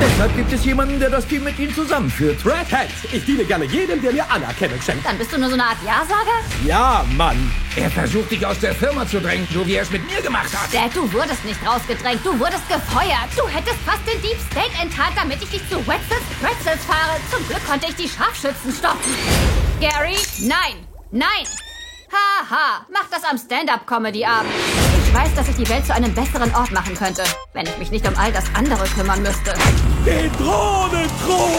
Deshalb 0.00 0.36
gibt 0.36 0.52
es 0.52 0.64
jemanden, 0.64 0.98
der 1.00 1.10
das 1.10 1.26
Team 1.26 1.44
mit 1.44 1.58
ihnen 1.58 1.74
zusammenführt. 1.74 2.44
Red 2.44 2.70
Hat, 2.72 2.88
ich 3.12 3.24
diene 3.24 3.44
gerne 3.44 3.64
jedem, 3.64 4.00
der 4.02 4.12
mir 4.12 4.30
Anerkennung 4.30 4.80
schenkt. 4.80 5.06
Dann 5.06 5.18
bist 5.18 5.32
du 5.32 5.38
nur 5.38 5.48
so 5.48 5.54
eine 5.54 5.64
Art 5.64 5.78
Ja-Sager? 5.84 6.66
Ja, 6.66 7.04
Mann. 7.16 7.50
Er 7.76 7.90
versucht, 7.90 8.30
dich 8.30 8.44
aus 8.44 8.58
der 8.60 8.74
Firma 8.74 9.06
zu 9.06 9.20
drängen, 9.20 9.46
so 9.52 9.66
wie 9.66 9.74
er 9.74 9.82
es 9.82 9.90
mit 9.90 10.06
mir 10.10 10.20
gemacht 10.22 10.50
hat. 10.52 10.72
Dad, 10.72 10.94
du 10.94 11.10
wurdest 11.12 11.44
nicht 11.44 11.60
rausgedrängt, 11.66 12.24
du 12.24 12.38
wurdest 12.38 12.68
gefeuert. 12.68 13.28
Du 13.36 13.46
hättest 13.48 13.76
fast 13.84 14.00
den 14.06 14.20
Deep 14.22 14.38
State 14.50 14.72
enttarnt, 14.80 15.12
damit 15.16 15.42
ich 15.42 15.50
dich 15.50 15.68
zu 15.68 15.78
Wetzels 15.86 16.26
Pretzels 16.40 16.84
fahre. 16.84 17.16
Zum 17.30 17.46
Glück 17.46 17.64
konnte 17.66 17.86
ich 17.88 17.96
die 17.96 18.08
Scharfschützen 18.08 18.72
stoppen. 18.72 19.12
Gary, 19.80 20.16
nein, 20.40 20.86
nein. 21.10 21.46
Haha, 22.10 22.86
mach 22.92 23.08
das 23.10 23.24
am 23.24 23.36
Stand-Up-Comedy-Abend. 23.36 24.50
Ich 25.06 25.14
weiß, 25.14 25.34
dass 25.34 25.48
ich 25.48 25.56
die 25.56 25.68
Welt 25.68 25.84
zu 25.84 25.92
einem 25.94 26.14
besseren 26.14 26.54
Ort 26.54 26.70
machen 26.70 26.94
könnte, 26.94 27.24
wenn 27.52 27.66
ich 27.66 27.76
mich 27.78 27.90
nicht 27.90 28.06
um 28.06 28.16
all 28.16 28.32
das 28.32 28.44
andere 28.54 28.84
kümmern 28.88 29.22
müsste. 29.22 29.54
Den 30.06 30.30
Drohnenthron! 30.34 31.50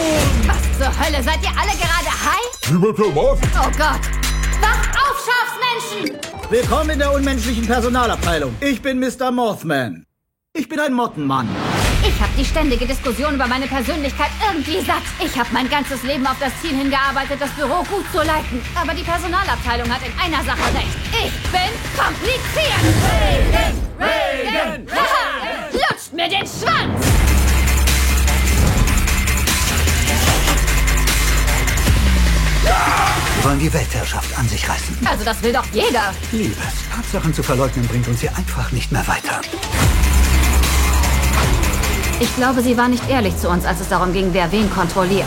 Was 0.46 0.78
zur 0.78 0.88
Hölle, 0.98 1.22
seid 1.22 1.42
ihr 1.42 1.50
alle 1.50 1.76
gerade 1.76 2.08
high? 2.08 2.72
Wie 2.72 2.78
bitte 2.78 3.14
was? 3.14 3.38
Oh 3.60 3.70
Gott. 3.76 4.00
Wacht 4.62 4.96
auf, 4.96 5.28
Schafsmenschen! 5.28 6.18
Willkommen 6.48 6.88
in 6.88 6.98
der 6.98 7.12
unmenschlichen 7.12 7.66
Personalabteilung. 7.66 8.56
Ich 8.60 8.80
bin 8.80 9.00
Mr. 9.00 9.30
Mothman. 9.30 10.06
Ich 10.54 10.66
bin 10.66 10.80
ein 10.80 10.94
Mottenmann. 10.94 11.46
Ich 12.02 12.18
habe 12.18 12.32
die 12.38 12.44
ständige 12.46 12.86
Diskussion 12.86 13.34
über 13.34 13.46
meine 13.46 13.66
Persönlichkeit 13.66 14.30
irgendwie 14.50 14.80
satt. 14.80 15.02
Ich 15.22 15.38
habe 15.38 15.50
mein 15.52 15.68
ganzes 15.68 16.02
Leben 16.02 16.26
auf 16.26 16.36
das 16.40 16.52
Ziel 16.62 16.74
hingearbeitet, 16.74 17.36
das 17.38 17.50
Büro 17.50 17.84
gut 17.84 18.10
zu 18.10 18.18
leiten. 18.18 18.62
Aber 18.80 18.94
die 18.94 19.02
Personalabteilung 19.02 19.92
hat 19.92 20.00
in 20.06 20.18
einer 20.18 20.42
Sache 20.42 20.74
recht. 20.74 20.96
Ich 21.12 21.32
bin 21.52 21.68
kompliziert. 21.94 22.80
Reagan! 23.12 23.74
Reagan! 24.00 24.86
Haha! 24.90 25.68
Lutscht 25.70 26.14
mir 26.14 26.28
den 26.30 26.46
Schwanz! 26.46 27.17
Wir 32.68 33.44
wollen 33.44 33.58
die 33.60 33.72
Weltherrschaft 33.72 34.36
an 34.38 34.48
sich 34.48 34.68
reißen. 34.68 34.98
Also 35.04 35.24
das 35.24 35.42
will 35.42 35.52
doch 35.52 35.64
jeder. 35.72 36.12
Liebes, 36.32 36.56
Tatsachen 36.94 37.32
zu 37.32 37.42
verleugnen 37.42 37.86
bringt 37.86 38.08
uns 38.08 38.20
hier 38.20 38.36
einfach 38.36 38.70
nicht 38.72 38.92
mehr 38.92 39.06
weiter. 39.06 39.40
Ich 42.20 42.34
glaube, 42.34 42.62
sie 42.62 42.76
war 42.76 42.88
nicht 42.88 43.08
ehrlich 43.08 43.36
zu 43.36 43.48
uns, 43.48 43.64
als 43.64 43.80
es 43.80 43.88
darum 43.88 44.12
ging, 44.12 44.30
wer 44.32 44.50
wen 44.50 44.68
kontrolliert. 44.70 45.24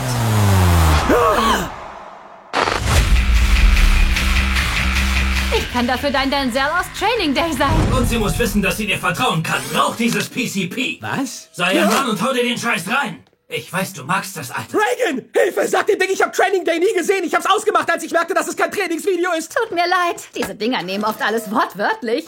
Ich 5.56 5.72
kann 5.72 5.86
dafür 5.86 6.10
dein 6.10 6.30
Denzel 6.30 6.60
aus 6.60 6.84
Training 6.98 7.34
Day 7.34 7.52
sein. 7.52 7.70
Und 7.96 8.08
sie 8.08 8.18
muss 8.18 8.38
wissen, 8.38 8.60
dass 8.60 8.76
sie 8.76 8.86
dir 8.86 8.98
vertrauen 8.98 9.42
kann. 9.42 9.60
Rauch 9.74 9.96
dieses 9.96 10.28
PCP. 10.28 10.98
Was? 11.00 11.48
Sei 11.52 11.80
ein 11.82 11.88
Mann 11.88 12.08
und 12.10 12.20
hau 12.22 12.32
dir 12.32 12.42
den 12.42 12.58
Scheiß 12.58 12.84
rein. 12.88 13.24
Ich 13.54 13.70
weiß, 13.70 13.92
du 13.92 14.04
magst 14.04 14.34
das, 14.38 14.50
Alter. 14.50 14.78
Reagan! 14.78 15.26
Hilfe! 15.36 15.68
Sag 15.68 15.86
dem 15.86 15.98
Ding, 15.98 16.08
ich 16.10 16.22
hab 16.22 16.32
Training 16.32 16.64
Day 16.64 16.78
nie 16.78 16.94
gesehen. 16.96 17.22
Ich 17.22 17.34
hab's 17.34 17.44
ausgemacht, 17.44 17.90
als 17.90 18.02
ich 18.02 18.10
merkte, 18.10 18.32
dass 18.32 18.48
es 18.48 18.56
kein 18.56 18.70
Trainingsvideo 18.70 19.30
ist. 19.38 19.54
Tut 19.54 19.70
mir 19.72 19.86
leid. 19.86 20.22
Diese 20.34 20.54
Dinger 20.54 20.82
nehmen 20.82 21.04
oft 21.04 21.20
alles 21.20 21.50
wortwörtlich. 21.50 22.24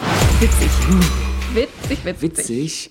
Witzig, 1.54 2.04
witzig. 2.04 2.20
Witzig. 2.20 2.90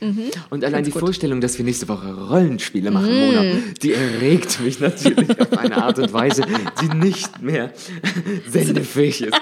Und 0.49 0.65
allein 0.65 0.83
die 0.83 0.91
Vorstellung, 0.91 1.41
dass 1.41 1.59
wir 1.59 1.65
nächste 1.65 1.87
Woche 1.87 2.11
Rollenspiele 2.11 2.89
machen, 2.89 3.13
Mona, 3.13 3.43
die 3.81 3.93
erregt 3.93 4.59
mich 4.61 4.79
natürlich 4.79 5.39
auf 5.39 5.55
eine 5.55 5.83
Art 5.83 5.99
und 5.99 6.11
Weise, 6.11 6.43
die 6.81 6.89
nicht 6.95 7.39
mehr 7.39 7.71
sendefähig 8.49 9.21
ist. 9.21 9.33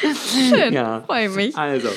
Schön, 0.00 0.72
Ja. 0.72 1.02
freue 1.06 1.28
mich. 1.30 1.56
Also, 1.56 1.88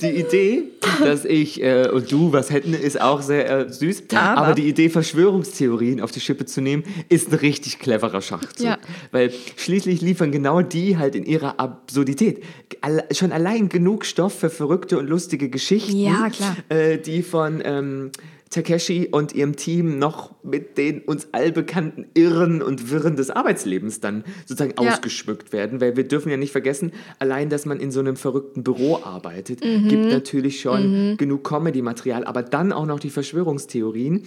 die 0.00 0.08
Idee, 0.10 0.62
dass 1.04 1.24
ich 1.24 1.62
äh, 1.62 1.88
und 1.92 2.10
du 2.12 2.32
was 2.32 2.50
hätten, 2.50 2.74
ist 2.74 3.00
auch 3.00 3.22
sehr 3.22 3.50
äh, 3.50 3.72
süß. 3.72 4.04
Aber- 4.14 4.40
Aber, 4.42 4.54
die 4.54 4.68
Idee, 4.68 4.88
Verschwörungstheorien 4.88 6.00
auf 6.00 6.10
die 6.12 6.20
Schippe 6.20 6.46
zu 6.46 6.60
nehmen, 6.60 6.84
ist 7.08 7.32
ein 7.32 7.38
richtig 7.38 7.78
cleverer 7.78 8.20
Schachzug. 8.22 8.66
Ja. 8.66 8.78
Weil 9.12 9.32
schließlich 9.56 10.00
liefern 10.00 10.32
genau 10.32 10.62
die 10.62 10.96
halt 10.96 11.14
in 11.14 11.24
ihrer 11.24 11.58
Absurdität 11.60 12.42
alle, 12.82 13.04
schon 13.12 13.32
allein 13.32 13.68
genug 13.68 14.04
Stoff 14.04 14.38
für 14.38 14.50
verrückte 14.50 14.98
und 14.98 15.08
lustige 15.08 15.48
Geschichten, 15.48 15.96
Ja, 15.96 16.28
klar. 16.30 16.56
Äh, 16.68 16.98
die 16.98 17.22
von 17.22 17.60
ähm, 17.64 18.10
Takeshi 18.50 19.08
und 19.10 19.32
ihrem 19.32 19.54
Team 19.54 19.98
noch 20.00 20.34
mit 20.42 20.76
den 20.76 21.02
uns 21.02 21.28
allbekannten 21.32 22.06
Irren 22.14 22.62
und 22.62 22.90
Wirren 22.90 23.14
des 23.14 23.30
Arbeitslebens 23.30 24.00
dann 24.00 24.24
sozusagen 24.44 24.74
Ja. 24.82 24.90
ausgeschmückt 24.90 25.52
werden, 25.52 25.80
weil 25.80 25.96
wir 25.96 26.02
dürfen 26.06 26.30
ja 26.30 26.36
nicht 26.36 26.50
vergessen, 26.50 26.92
allein, 27.20 27.48
dass 27.48 27.64
man 27.64 27.78
in 27.78 27.92
so 27.92 28.00
einem 28.00 28.16
verrückten 28.16 28.64
Büro 28.64 28.96
arbeitet, 28.96 29.64
Mhm. 29.64 29.86
gibt 29.86 30.10
natürlich 30.10 30.60
schon 30.60 31.16
genug 31.16 31.44
Comedy-Material, 31.44 32.24
aber 32.24 32.42
dann 32.42 32.72
auch 32.72 32.86
noch 32.86 32.98
die 33.00 33.10
Verschwörungstheorien 33.10 34.24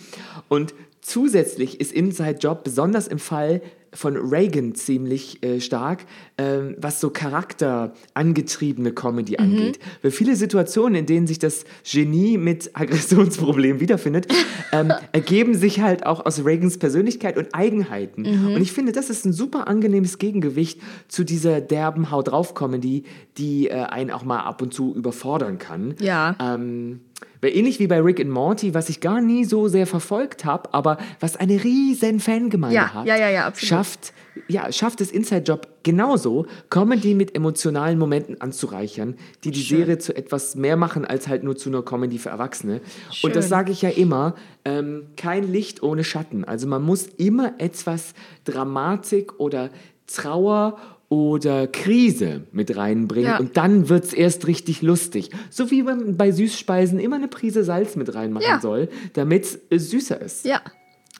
und 0.47 0.73
Zusätzlich 1.05 1.81
ist 1.81 1.91
Inside 1.91 2.37
Job 2.39 2.63
besonders 2.63 3.09
im 3.09 3.19
Fall 3.19 3.61
von 3.93 4.15
Reagan 4.17 4.75
ziemlich 4.75 5.43
äh, 5.43 5.59
stark, 5.59 6.05
ähm, 6.37 6.75
was 6.77 6.99
so 6.99 7.09
charakterangetriebene 7.09 8.93
Comedy 8.93 9.37
angeht. 9.37 9.79
Weil 10.01 10.11
viele 10.11 10.35
Situationen, 10.35 10.95
in 10.95 11.05
denen 11.05 11.27
sich 11.27 11.39
das 11.39 11.65
Genie 11.89 12.37
mit 12.37 12.71
Aggressionsproblemen 12.73 13.79
wiederfindet, 13.79 14.27
ähm, 14.71 14.91
ergeben 15.11 15.55
sich 15.55 15.81
halt 15.81 16.05
auch 16.05 16.25
aus 16.25 16.43
Reagans 16.43 16.77
Persönlichkeit 16.77 17.37
und 17.37 17.53
Eigenheiten. 17.53 18.25
Und 18.55 18.61
ich 18.61 18.71
finde, 18.71 18.91
das 18.91 19.09
ist 19.09 19.25
ein 19.25 19.33
super 19.33 19.67
angenehmes 19.67 20.17
Gegengewicht 20.17 20.79
zu 21.07 21.23
dieser 21.23 21.61
derben 21.61 22.11
Hau 22.11 22.21
drauf 22.21 22.53
Comedy, 22.53 23.03
die 23.37 23.67
äh, 23.67 23.73
einen 23.73 24.11
auch 24.11 24.23
mal 24.23 24.41
ab 24.41 24.61
und 24.61 24.73
zu 24.73 24.93
überfordern 24.95 25.57
kann. 25.57 25.95
Ja. 25.99 26.35
Ähm, 26.39 27.01
weil 27.41 27.55
ähnlich 27.55 27.79
wie 27.79 27.87
bei 27.87 27.99
Rick 27.99 28.19
and 28.19 28.29
Morty, 28.29 28.73
was 28.73 28.89
ich 28.89 29.01
gar 29.01 29.21
nie 29.21 29.43
so 29.43 29.67
sehr 29.67 29.85
verfolgt 29.85 30.45
habe, 30.45 30.73
aber 30.73 30.97
was 31.19 31.35
eine 31.35 31.63
riesen 31.63 32.19
Fangemeinde 32.19 32.75
Ja, 32.75 32.93
hat, 32.93 33.05
ja, 33.05 33.17
ja, 33.17 33.29
ja, 33.29 33.45
absolut. 33.45 33.69
Schafft, 33.83 34.13
ja, 34.47 34.71
schafft 34.71 35.01
es 35.01 35.11
Inside 35.11 35.43
Job 35.43 35.67
genauso, 35.83 36.45
Comedy 36.69 37.13
mit 37.13 37.35
emotionalen 37.35 37.99
Momenten 37.99 38.39
anzureichern, 38.39 39.15
die 39.43 39.51
die 39.51 39.61
Serie 39.61 39.97
zu 39.97 40.15
etwas 40.15 40.55
mehr 40.55 40.77
machen 40.77 41.03
als 41.05 41.27
halt 41.27 41.43
nur 41.43 41.55
zu 41.57 41.69
einer 41.69 41.81
Comedy 41.83 42.17
für 42.17 42.29
Erwachsene. 42.29 42.79
Und 43.23 43.35
das 43.35 43.45
Schön. 43.45 43.49
sage 43.49 43.71
ich 43.73 43.81
ja 43.81 43.89
immer, 43.89 44.35
ähm, 44.65 45.07
kein 45.17 45.51
Licht 45.51 45.83
ohne 45.83 46.03
Schatten. 46.03 46.45
Also 46.45 46.67
man 46.67 46.81
muss 46.83 47.05
immer 47.17 47.53
etwas 47.57 48.13
Dramatik 48.45 49.39
oder 49.39 49.69
Trauer 50.07 50.77
oder 51.09 51.67
Krise 51.67 52.43
mit 52.51 52.75
reinbringen 52.75 53.29
Ja. 53.31 53.37
und 53.39 53.55
dann 53.57 53.87
wird 53.89 54.05
es 54.05 54.13
erst 54.13 54.47
richtig 54.47 54.81
lustig. 54.81 55.29
So 55.51 55.69
wie 55.69 55.83
man 55.83 56.17
bei 56.17 56.31
Süßspeisen 56.31 56.97
immer 56.99 57.17
eine 57.17 57.27
Prise 57.27 57.63
Salz 57.63 57.95
mit 57.95 58.15
reinmachen 58.15 58.47
Ja. 58.47 58.59
soll, 58.61 58.89
damit 59.13 59.59
es 59.69 59.91
süßer 59.91 60.19
ist. 60.21 60.45
Ja. 60.45 60.61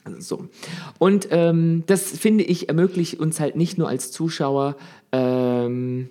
Also 0.06 0.20
so. 0.20 0.48
Und 1.00 1.28
ähm, 1.32 1.84
das 1.86 2.10
finde 2.18 2.44
ich 2.44 2.68
ermöglicht 2.70 3.20
uns 3.20 3.40
halt 3.40 3.56
nicht 3.56 3.78
nur 3.78 3.88
als 3.88 4.12
Zuschauer, 4.12 4.76
ähm, 5.12 6.10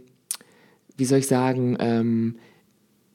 wie 0.96 1.04
soll 1.04 1.18
ich 1.18 1.26
sagen, 1.26 1.76
ähm, 1.80 2.36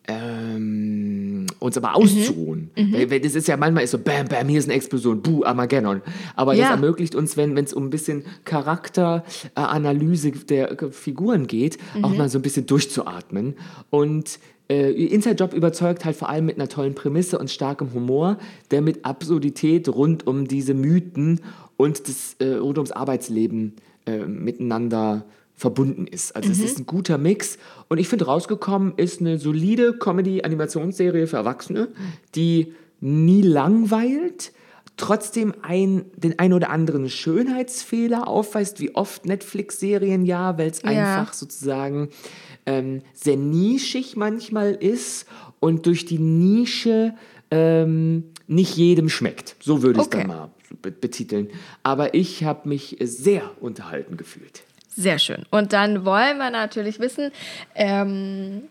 ähm, 0.09 1.47
uns 1.59 1.77
aber 1.77 1.95
auszuruhen. 1.95 2.71
Mhm. 2.77 2.93
Weil 3.09 3.19
das 3.19 3.35
ist 3.35 3.47
ja 3.47 3.57
manchmal 3.57 3.83
ist 3.83 3.91
so, 3.91 3.97
bam, 3.99 4.27
bam, 4.27 4.47
hier 4.47 4.59
ist 4.59 4.65
eine 4.65 4.73
Explosion, 4.75 5.21
buh, 5.21 5.43
Armageddon. 5.43 6.01
Aber 6.35 6.53
Ja. 6.53 6.63
das 6.63 6.71
ermöglicht 6.71 7.13
uns, 7.15 7.35
wenn 7.37 7.57
es 7.57 7.73
um 7.73 7.85
ein 7.85 7.89
bisschen 7.89 8.23
Charakteranalyse 8.45 10.31
der 10.31 10.81
äh, 10.81 10.91
Figuren 10.91 11.47
geht, 11.47 11.77
auch 12.01 12.11
Mhm. 12.11 12.17
mal 12.17 12.29
so 12.29 12.39
ein 12.39 12.41
bisschen 12.41 12.65
durchzuatmen. 12.65 13.55
Und 13.89 14.39
äh, 14.69 14.91
Inside 14.91 15.35
Job 15.35 15.53
überzeugt 15.53 16.05
halt 16.05 16.15
vor 16.15 16.29
allem 16.29 16.45
mit 16.45 16.55
einer 16.57 16.67
tollen 16.69 16.95
Prämisse 16.95 17.39
und 17.39 17.49
starkem 17.49 17.93
Humor, 17.93 18.37
der 18.71 18.81
mit 18.81 19.05
Absurdität 19.05 19.87
rund 19.89 20.27
um 20.27 20.47
diese 20.47 20.73
Mythen 20.73 21.41
und 21.77 22.07
das 22.07 22.35
äh, 22.39 22.55
rund 22.55 22.77
ums 22.77 22.91
Arbeitsleben 22.91 23.73
äh, 24.05 24.19
miteinander 24.25 25.25
verbunden 25.55 26.05
ist. 26.05 26.35
Also 26.35 26.51
es 26.51 26.59
ist 26.59 26.77
ein 26.79 26.85
guter 26.85 27.17
Mix 27.17 27.57
und 27.87 27.97
ich 27.97 28.07
finde 28.07 28.25
rausgekommen 28.25 28.93
ist 28.97 29.21
eine 29.21 29.39
solide 29.39 29.93
Comedy-Animationsserie 29.97 31.25
für 31.27 31.37
Erwachsene, 31.37 31.87
die 32.35 32.73
nie 32.99 33.41
langweilt, 33.41 34.51
trotzdem 34.97 35.53
ein, 35.61 36.05
den 36.15 36.37
ein 36.39 36.53
oder 36.53 36.69
anderen 36.69 37.09
Schönheitsfehler 37.09 38.27
aufweist, 38.27 38.79
wie 38.79 38.93
oft 38.95 39.25
Netflix-Serien 39.25 40.25
ja, 40.25 40.57
weil 40.57 40.69
es 40.69 40.81
Ja. 40.83 40.89
einfach 40.89 41.33
sozusagen 41.33 42.09
ähm, 42.67 43.01
sehr 43.13 43.37
nischig 43.37 44.15
manchmal 44.15 44.73
ist 44.73 45.25
und 45.59 45.87
durch 45.87 46.05
die 46.05 46.19
Nische 46.19 47.15
ähm, 47.49 48.25
nicht 48.45 48.75
jedem 48.77 49.09
schmeckt. 49.09 49.55
So 49.59 49.81
würde 49.81 49.99
ich 49.99 50.05
es 50.05 50.07
Okay. 50.13 50.19
dann 50.19 50.27
mal 50.27 50.51
be- 50.81 50.91
betiteln. 50.91 51.49
Aber 51.81 52.13
ich 52.13 52.43
habe 52.43 52.69
mich 52.69 52.97
sehr 52.99 53.41
unterhalten 53.61 54.17
gefühlt. 54.17 54.61
Sehr 54.89 55.17
schön. 55.19 55.43
Und 55.51 55.73
dann 55.73 56.05
wollen 56.05 56.37
wir 56.37 56.49
natürlich 56.51 56.99
wissen, 56.99 57.31
ähm, 57.75 58.63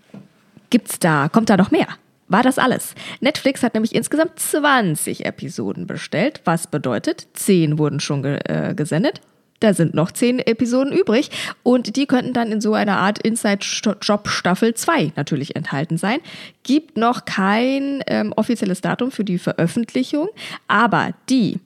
gibt's 0.70 0.98
da, 0.98 1.28
kommt 1.28 1.50
da 1.50 1.56
noch 1.56 1.70
mehr? 1.70 1.86
War 2.28 2.42
das 2.42 2.58
alles? 2.58 2.94
Netflix 3.20 3.62
hat 3.62 3.74
nämlich 3.74 3.94
insgesamt 3.94 4.38
20 4.40 5.24
Episoden 5.24 5.86
bestellt, 5.86 6.40
was 6.44 6.66
bedeutet, 6.66 7.28
10 7.34 7.78
wurden 7.78 8.00
schon 8.00 8.22
ge 8.24 8.40
äh, 8.46 8.74
gesendet. 8.74 9.20
Da 9.60 9.74
sind 9.74 9.94
noch 9.94 10.10
zehn 10.10 10.38
Episoden 10.38 10.92
übrig 10.92 11.30
und 11.62 11.96
die 11.96 12.06
könnten 12.06 12.32
dann 12.32 12.52
in 12.52 12.60
so 12.60 12.74
einer 12.74 12.98
Art 12.98 13.18
Inside 13.18 13.60
Job 14.00 14.28
Staffel 14.28 14.74
2 14.74 15.12
natürlich 15.16 15.56
enthalten 15.56 15.98
sein. 15.98 16.18
Gibt 16.62 16.96
noch 16.96 17.24
kein 17.24 18.02
ähm, 18.06 18.32
offizielles 18.36 18.80
Datum 18.80 19.10
für 19.10 19.24
die 19.24 19.38
Veröffentlichung, 19.38 20.28
aber 20.68 21.10
die, 21.28 21.60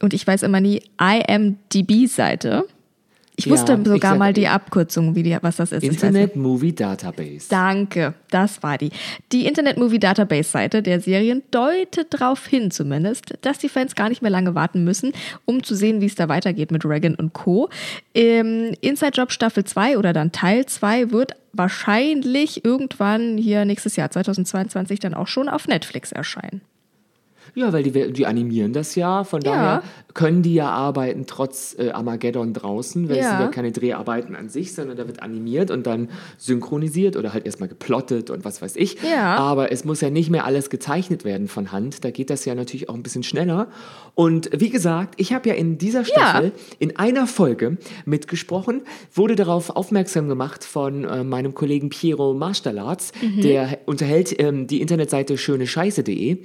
und 0.00 0.14
ich 0.14 0.26
weiß 0.26 0.42
immer 0.42 0.60
nie, 0.60 0.82
IMDB-Seite, 1.00 2.64
ich 3.38 3.46
Ja, 3.46 3.52
wusste 3.52 3.78
sogar 3.84 4.10
sag- 4.12 4.18
mal 4.18 4.32
die 4.32 4.48
Abkürzung, 4.48 5.14
wie 5.14 5.22
die, 5.22 5.36
was 5.40 5.56
das 5.56 5.70
ist. 5.70 5.84
Internet. 5.84 6.34
Movie 6.34 6.74
Database. 6.74 7.46
Danke, 7.48 8.14
das 8.30 8.60
war 8.64 8.76
die. 8.78 8.90
Die 9.30 9.46
Internet 9.46 9.76
Movie 9.78 10.00
Database 10.00 10.50
Seite 10.50 10.82
der 10.82 11.00
Serien 11.00 11.42
deutet 11.52 12.12
darauf 12.14 12.44
hin 12.46 12.72
zumindest, 12.72 13.34
dass 13.42 13.58
die 13.58 13.68
Fans 13.68 13.94
gar 13.94 14.08
nicht 14.08 14.22
mehr 14.22 14.30
lange 14.32 14.56
warten 14.56 14.82
müssen, 14.82 15.12
um 15.44 15.62
zu 15.62 15.76
sehen, 15.76 16.00
wie 16.00 16.06
es 16.06 16.16
da 16.16 16.28
weitergeht 16.28 16.72
mit 16.72 16.84
Reagan 16.84 17.14
und 17.14 17.32
Co. 17.32 17.68
Ähm, 18.12 18.74
Inside 18.80 19.12
Job 19.14 19.30
Staffel 19.30 19.62
2 19.64 19.98
oder 19.98 20.12
dann 20.12 20.32
Teil 20.32 20.66
2 20.66 21.12
wird 21.12 21.32
wahrscheinlich 21.52 22.64
irgendwann 22.64 23.38
hier 23.38 23.64
nächstes 23.64 23.94
Jahr 23.94 24.10
2022 24.10 24.98
dann 24.98 25.14
auch 25.14 25.28
schon 25.28 25.48
auf 25.48 25.68
Netflix 25.68 26.10
erscheinen. 26.10 26.60
Ja, 27.54 27.72
weil 27.72 27.82
die, 27.82 28.12
die 28.12 28.26
animieren 28.26 28.72
das 28.72 28.94
ja, 28.94 29.24
von 29.24 29.40
Ja. 29.42 29.50
daher 29.52 29.82
können 30.14 30.42
die 30.42 30.54
ja 30.54 30.68
arbeiten 30.70 31.26
trotz 31.26 31.76
äh, 31.78 31.90
Armageddon 31.90 32.52
draußen, 32.52 33.08
weil 33.08 33.18
es 33.18 33.24
Ja. 33.24 33.30
sind 33.32 33.40
ja 33.40 33.48
keine 33.48 33.72
Dreharbeiten 33.72 34.34
an 34.36 34.48
sich, 34.48 34.74
sondern 34.74 34.96
da 34.96 35.06
wird 35.06 35.22
animiert 35.22 35.70
und 35.70 35.86
dann 35.86 36.08
synchronisiert 36.38 37.16
oder 37.16 37.32
halt 37.32 37.46
erstmal 37.46 37.68
geplottet 37.68 38.30
und 38.30 38.44
was 38.44 38.60
weiß 38.62 38.76
ich. 38.76 38.96
Ja. 39.02 39.36
Aber 39.36 39.70
es 39.72 39.84
muss 39.84 40.00
ja 40.00 40.10
nicht 40.10 40.30
mehr 40.30 40.44
alles 40.44 40.70
gezeichnet 40.70 41.24
werden 41.24 41.48
von 41.48 41.72
Hand, 41.72 42.04
da 42.04 42.10
geht 42.10 42.30
das 42.30 42.44
ja 42.44 42.54
natürlich 42.54 42.88
auch 42.88 42.94
ein 42.94 43.02
bisschen 43.02 43.22
schneller. 43.22 43.68
Und 44.14 44.50
wie 44.52 44.70
gesagt, 44.70 45.14
ich 45.18 45.32
habe 45.32 45.48
ja 45.48 45.54
in 45.54 45.78
dieser 45.78 46.04
Staffel 46.04 46.52
in 46.80 46.96
einer 46.96 47.26
Folge 47.28 47.76
mitgesprochen, 48.04 48.82
wurde 49.14 49.36
darauf 49.36 49.70
aufmerksam 49.70 50.28
gemacht 50.28 50.64
von 50.64 51.04
äh, 51.04 51.22
meinem 51.22 51.54
Kollegen 51.54 51.88
Piero 51.90 52.34
Marstalatz, 52.34 53.12
Mhm. 53.22 53.40
der 53.42 53.78
unterhält 53.86 54.34
ähm, 54.40 54.66
die 54.66 54.80
Internetseite 54.80 55.36
schönescheiße.de 55.38 56.38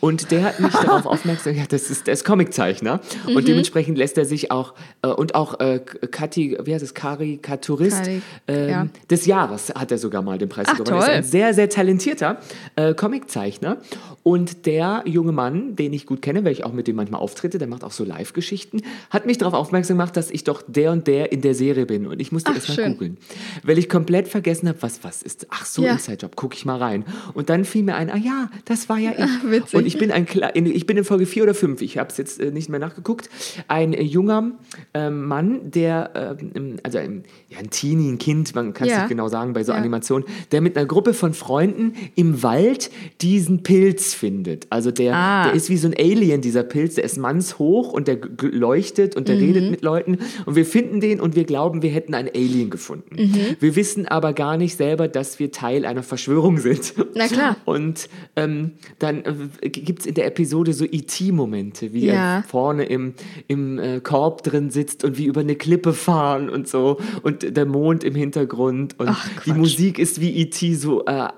und 0.00 0.30
der 0.30 0.49
hat 0.50 0.60
mich 0.60 0.72
darauf 0.84 1.06
aufmerksam, 1.06 1.54
ja, 1.54 1.64
das 1.68 1.90
ist, 1.90 2.06
der 2.06 2.14
ist 2.14 2.24
Comiczeichner 2.24 3.00
Mhm. 3.26 3.36
und 3.36 3.48
dementsprechend 3.48 3.98
lässt 3.98 4.16
er 4.18 4.24
sich 4.24 4.50
auch 4.50 4.74
äh, 5.02 5.08
und 5.08 5.34
auch 5.34 5.58
äh, 5.60 5.80
Kati, 5.80 6.56
wie 6.64 6.74
heißt 6.74 6.84
es, 6.84 6.94
Karikaturist 6.94 8.02
Karik- 8.04 8.22
ähm, 8.48 8.68
ja. 8.68 8.86
des 9.10 9.26
Jahres 9.26 9.70
hat 9.74 9.90
er 9.90 9.98
sogar 9.98 10.22
mal 10.22 10.38
den 10.38 10.48
Preis 10.48 10.66
Ach, 10.70 10.76
gewonnen. 10.78 10.92
Er 10.94 10.98
ist 11.00 11.04
toll. 11.06 11.14
ein 11.16 11.22
sehr, 11.24 11.54
sehr 11.54 11.68
talentierter 11.68 12.38
äh, 12.76 12.94
Comiczeichner 12.94 13.78
und 14.22 14.66
der 14.66 15.02
junge 15.06 15.32
Mann, 15.32 15.76
den 15.76 15.92
ich 15.92 16.06
gut 16.06 16.22
kenne, 16.22 16.44
weil 16.44 16.52
ich 16.52 16.64
auch 16.64 16.72
mit 16.72 16.86
dem 16.86 16.96
manchmal 16.96 17.20
auftrete, 17.20 17.58
der 17.58 17.68
macht 17.68 17.84
auch 17.84 17.90
so 17.92 18.04
Live-Geschichten, 18.04 18.82
hat 19.10 19.26
mich 19.26 19.38
darauf 19.38 19.54
aufmerksam 19.54 19.96
gemacht, 19.96 20.16
dass 20.16 20.30
ich 20.30 20.44
doch 20.44 20.62
der 20.66 20.92
und 20.92 21.06
der 21.06 21.32
in 21.32 21.40
der 21.40 21.54
Serie 21.54 21.86
bin 21.86 22.06
und 22.06 22.20
ich 22.20 22.32
musste 22.32 22.50
Ach, 22.50 22.56
erst 22.56 22.68
mal 22.76 22.90
googeln, 22.92 23.16
weil 23.62 23.78
ich 23.78 23.88
komplett 23.88 24.28
vergessen 24.28 24.68
habe, 24.68 24.78
was 24.82 25.02
was 25.04 25.22
ist. 25.22 25.46
Ach 25.50 25.64
so, 25.64 25.82
Ja. 25.82 25.92
Inside 25.92 26.18
Job, 26.22 26.36
gucke 26.36 26.54
ich 26.56 26.64
mal 26.64 26.76
rein 26.78 27.04
und 27.34 27.48
dann 27.50 27.64
fiel 27.64 27.82
mir 27.82 27.94
ein, 27.94 28.10
ah 28.10 28.16
ja, 28.16 28.50
das 28.66 28.88
war 28.88 28.98
ja 28.98 29.12
ich. 29.16 29.50
witzig. 29.50 29.74
Und 29.74 29.86
ich 29.86 29.98
bin 29.98 30.10
ein 30.10 30.26
ich 30.54 30.86
bin 30.86 30.96
in 30.96 31.04
Folge 31.04 31.26
4 31.26 31.42
oder 31.44 31.54
5, 31.54 31.82
ich 31.82 31.98
habe 31.98 32.10
es 32.10 32.16
jetzt 32.16 32.40
äh, 32.40 32.50
nicht 32.50 32.68
mehr 32.68 32.80
nachgeguckt, 32.80 33.28
ein 33.68 33.92
äh, 33.92 34.02
junger 34.02 34.52
ähm, 34.94 35.24
Mann, 35.26 35.70
der 35.70 36.40
ähm, 36.44 36.76
also 36.82 36.98
ein, 36.98 37.24
ja, 37.48 37.58
ein 37.58 37.70
Teenie, 37.70 38.10
ein 38.10 38.18
Kind, 38.18 38.54
man 38.54 38.72
kann 38.72 38.86
es 38.88 38.92
Ja. 38.94 39.00
nicht 39.00 39.08
genau 39.10 39.28
sagen 39.28 39.52
bei 39.52 39.62
so 39.64 39.72
Ja. 39.72 39.78
Animationen, 39.78 40.26
der 40.52 40.60
mit 40.60 40.76
einer 40.76 40.86
Gruppe 40.86 41.14
von 41.14 41.34
Freunden 41.34 41.94
im 42.14 42.42
Wald 42.42 42.90
diesen 43.20 43.62
Pilz 43.62 44.14
findet. 44.14 44.66
Also 44.70 44.90
der, 44.90 45.14
Ah. 45.14 45.44
der 45.44 45.54
ist 45.54 45.68
wie 45.70 45.76
so 45.76 45.88
ein 45.88 45.94
Alien, 45.98 46.40
dieser 46.40 46.62
Pilz, 46.62 46.94
der 46.94 47.04
ist 47.04 47.18
mannshoch 47.18 47.92
und 47.92 48.08
der 48.08 48.18
leuchtet 48.40 49.16
und 49.16 49.28
der 49.28 49.36
Mhm. 49.36 49.42
redet 49.42 49.70
mit 49.70 49.82
Leuten 49.82 50.18
und 50.46 50.56
wir 50.56 50.64
finden 50.64 51.00
den 51.00 51.20
und 51.20 51.36
wir 51.36 51.44
glauben, 51.44 51.82
wir 51.82 51.90
hätten 51.90 52.14
ein 52.14 52.28
Alien 52.28 52.70
gefunden. 52.70 53.16
Mhm. 53.16 53.56
Wir 53.60 53.76
wissen 53.76 54.06
aber 54.06 54.32
gar 54.32 54.56
nicht 54.56 54.76
selber, 54.76 55.08
dass 55.08 55.38
wir 55.38 55.52
Teil 55.52 55.84
einer 55.84 56.02
Verschwörung 56.02 56.58
sind. 56.58 56.94
Na 57.14 57.26
klar. 57.26 57.56
Und 57.64 58.08
ähm, 58.36 58.72
dann 58.98 59.24
äh, 59.60 59.68
gibt 59.68 60.00
es 60.00 60.06
in 60.06 60.14
der 60.14 60.29
Episode 60.30 60.72
so 60.72 60.84
E.T.-Momente, 60.84 61.92
wie 61.92 62.06
Ja. 62.06 62.36
er 62.38 62.42
vorne 62.44 62.84
im, 62.84 63.14
im 63.48 63.78
äh, 63.78 64.00
Korb 64.00 64.42
drin 64.42 64.70
sitzt 64.70 65.04
und 65.04 65.18
wie 65.18 65.24
über 65.26 65.40
eine 65.40 65.56
Klippe 65.56 65.92
fahren 65.92 66.48
und 66.48 66.68
so 66.68 66.98
und 67.22 67.56
der 67.56 67.66
Mond 67.66 68.04
im 68.04 68.14
Hintergrund 68.14 68.98
und 68.98 69.08
Ach, 69.08 69.28
die. 69.44 69.52
Musik 69.52 69.98
ist 69.98 70.20
wie 70.20 70.30
E.T. 70.36 70.74
so, 70.74 71.04
äh, 71.06 71.28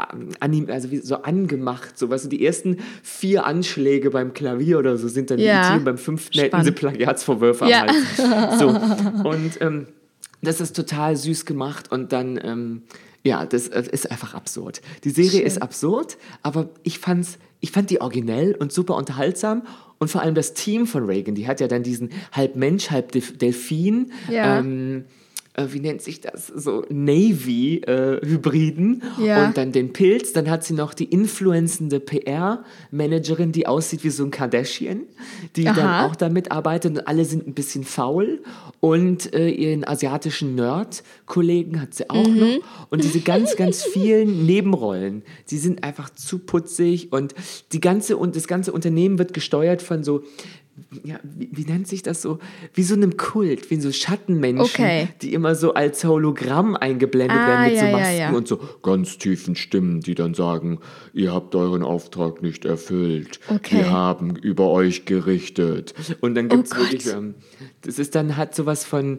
anim 0.40 0.68
also 0.70 0.90
wie 0.90 0.98
so 0.98 1.16
angemacht. 1.22 1.98
So, 1.98 2.10
weißt 2.10 2.26
du, 2.26 2.28
die 2.28 2.44
ersten 2.44 2.76
vier 3.02 3.46
Anschläge 3.46 4.10
beim 4.10 4.32
Klavier 4.34 4.78
oder 4.78 4.96
so 4.98 5.08
sind 5.08 5.30
dann 5.30 5.38
Ja. 5.38 5.68
E.T. 5.70 5.78
und 5.78 5.84
beim 5.84 5.98
fünften 5.98 6.38
hätten 6.38 6.48
Spannend. 6.50 6.66
sie 6.66 6.72
Plagiatsvorwürfe 6.72 7.66
Ja. 7.68 7.86
am. 7.86 8.58
So. 8.58 8.68
Und 9.28 9.60
ähm, 9.60 9.86
das 10.42 10.60
ist 10.60 10.74
total 10.76 11.16
süß 11.16 11.46
gemacht 11.46 11.90
und 11.92 12.12
dann, 12.12 12.38
ähm, 12.42 12.82
ja, 13.24 13.46
das 13.46 13.68
äh, 13.68 13.82
ist 13.92 14.10
einfach 14.10 14.34
absurd. 14.34 14.82
Die 15.04 15.10
Serie 15.10 15.30
Schön. 15.30 15.42
ist 15.46 15.62
absurd, 15.62 16.16
aber 16.42 16.68
ich 16.82 16.98
fand's, 16.98 17.38
ich 17.62 17.70
fand 17.70 17.88
die 17.88 18.00
originell 18.02 18.54
und 18.58 18.72
super 18.72 18.96
unterhaltsam 18.96 19.62
und 19.98 20.08
vor 20.08 20.20
allem 20.20 20.34
das 20.34 20.52
Team 20.52 20.86
von 20.86 21.04
Reagan, 21.06 21.34
die 21.34 21.46
hat 21.46 21.60
ja 21.60 21.68
dann 21.68 21.82
diesen 21.82 22.10
halb 22.32 22.56
Mensch, 22.56 22.90
halb 22.90 23.12
Delf- 23.12 23.38
Delfin, 23.38 24.12
Ja. 24.28 24.58
ähm, 24.58 25.04
äh, 25.54 25.66
wie 25.70 25.80
nennt 25.80 26.02
sich 26.02 26.20
das, 26.20 26.46
so 26.46 26.84
Navy-Hybriden. 26.88 29.02
Ja. 29.18 29.46
und 29.46 29.56
dann 29.56 29.72
den 29.72 29.92
Pilz, 29.92 30.32
dann 30.32 30.50
hat 30.50 30.64
sie 30.64 30.74
noch 30.74 30.94
die 30.94 31.04
influenzende 31.04 32.00
PR-Managerin, 32.00 33.52
die 33.52 33.66
aussieht 33.66 34.04
wie 34.04 34.10
so 34.10 34.24
ein 34.24 34.30
Kardashian, 34.30 35.02
die 35.56 35.68
Aha. 35.68 35.74
dann 35.74 36.10
auch 36.10 36.16
da 36.16 36.28
mitarbeitet 36.28 36.92
und 36.92 37.06
alle 37.06 37.24
sind 37.24 37.46
ein 37.46 37.54
bisschen 37.54 37.84
faul. 37.84 38.42
Und 38.80 39.32
äh, 39.34 39.48
ihren 39.48 39.86
asiatischen 39.86 40.54
Nerd-Kollegen 40.56 41.80
hat 41.80 41.94
sie 41.94 42.10
auch 42.10 42.26
Mhm. 42.26 42.38
noch. 42.38 42.58
Und 42.90 43.04
diese 43.04 43.20
ganz, 43.20 43.56
ganz 43.56 43.82
vielen 43.84 44.44
Nebenrollen, 44.46 45.22
die 45.50 45.58
sind 45.58 45.84
einfach 45.84 46.10
zu 46.10 46.38
putzig. 46.40 47.12
Und 47.12 47.34
die 47.72 47.80
ganze 47.80 48.16
und 48.16 48.34
das 48.36 48.48
ganze 48.48 48.72
Unternehmen 48.72 49.18
wird 49.18 49.34
gesteuert 49.34 49.82
von 49.82 50.02
so 50.02 50.22
ja, 51.04 51.18
wie, 51.22 51.48
wie 51.52 51.64
nennt 51.64 51.86
sich 51.86 52.02
das 52.02 52.22
so? 52.22 52.38
Wie 52.74 52.82
so 52.82 52.94
einem 52.94 53.16
Kult, 53.16 53.70
wie 53.70 53.80
so 53.80 53.92
Schattenmenschen, 53.92 54.64
Okay. 54.64 55.08
die 55.20 55.32
immer 55.34 55.54
so 55.54 55.74
als 55.74 56.04
Hologramm 56.04 56.76
eingeblendet 56.76 57.36
Ah, 57.38 57.46
werden 57.46 57.70
mit 57.72 57.78
so 57.78 57.84
ja, 57.84 57.90
ja, 57.90 57.96
Masken 57.96 58.18
ja. 58.18 58.32
und 58.32 58.48
so 58.48 58.58
ganz 58.82 59.18
tiefen 59.18 59.54
Stimmen, 59.54 60.00
die 60.00 60.14
dann 60.14 60.34
sagen, 60.34 60.78
ihr 61.12 61.32
habt 61.32 61.54
euren 61.54 61.82
Auftrag 61.82 62.42
nicht 62.42 62.64
erfüllt. 62.64 63.40
Okay. 63.48 63.76
Wir 63.78 63.90
haben 63.90 64.36
über 64.36 64.70
euch 64.70 65.04
gerichtet. 65.04 65.94
Und 66.20 66.34
dann 66.34 66.48
gibt 66.48 66.66
es 66.66 66.72
Oh 66.72 66.76
wirklich, 66.76 67.06
ähm, 67.12 67.34
das 67.82 67.98
ist 67.98 68.14
dann, 68.14 68.36
hat 68.36 68.54
sowas 68.54 68.84
von, 68.84 69.18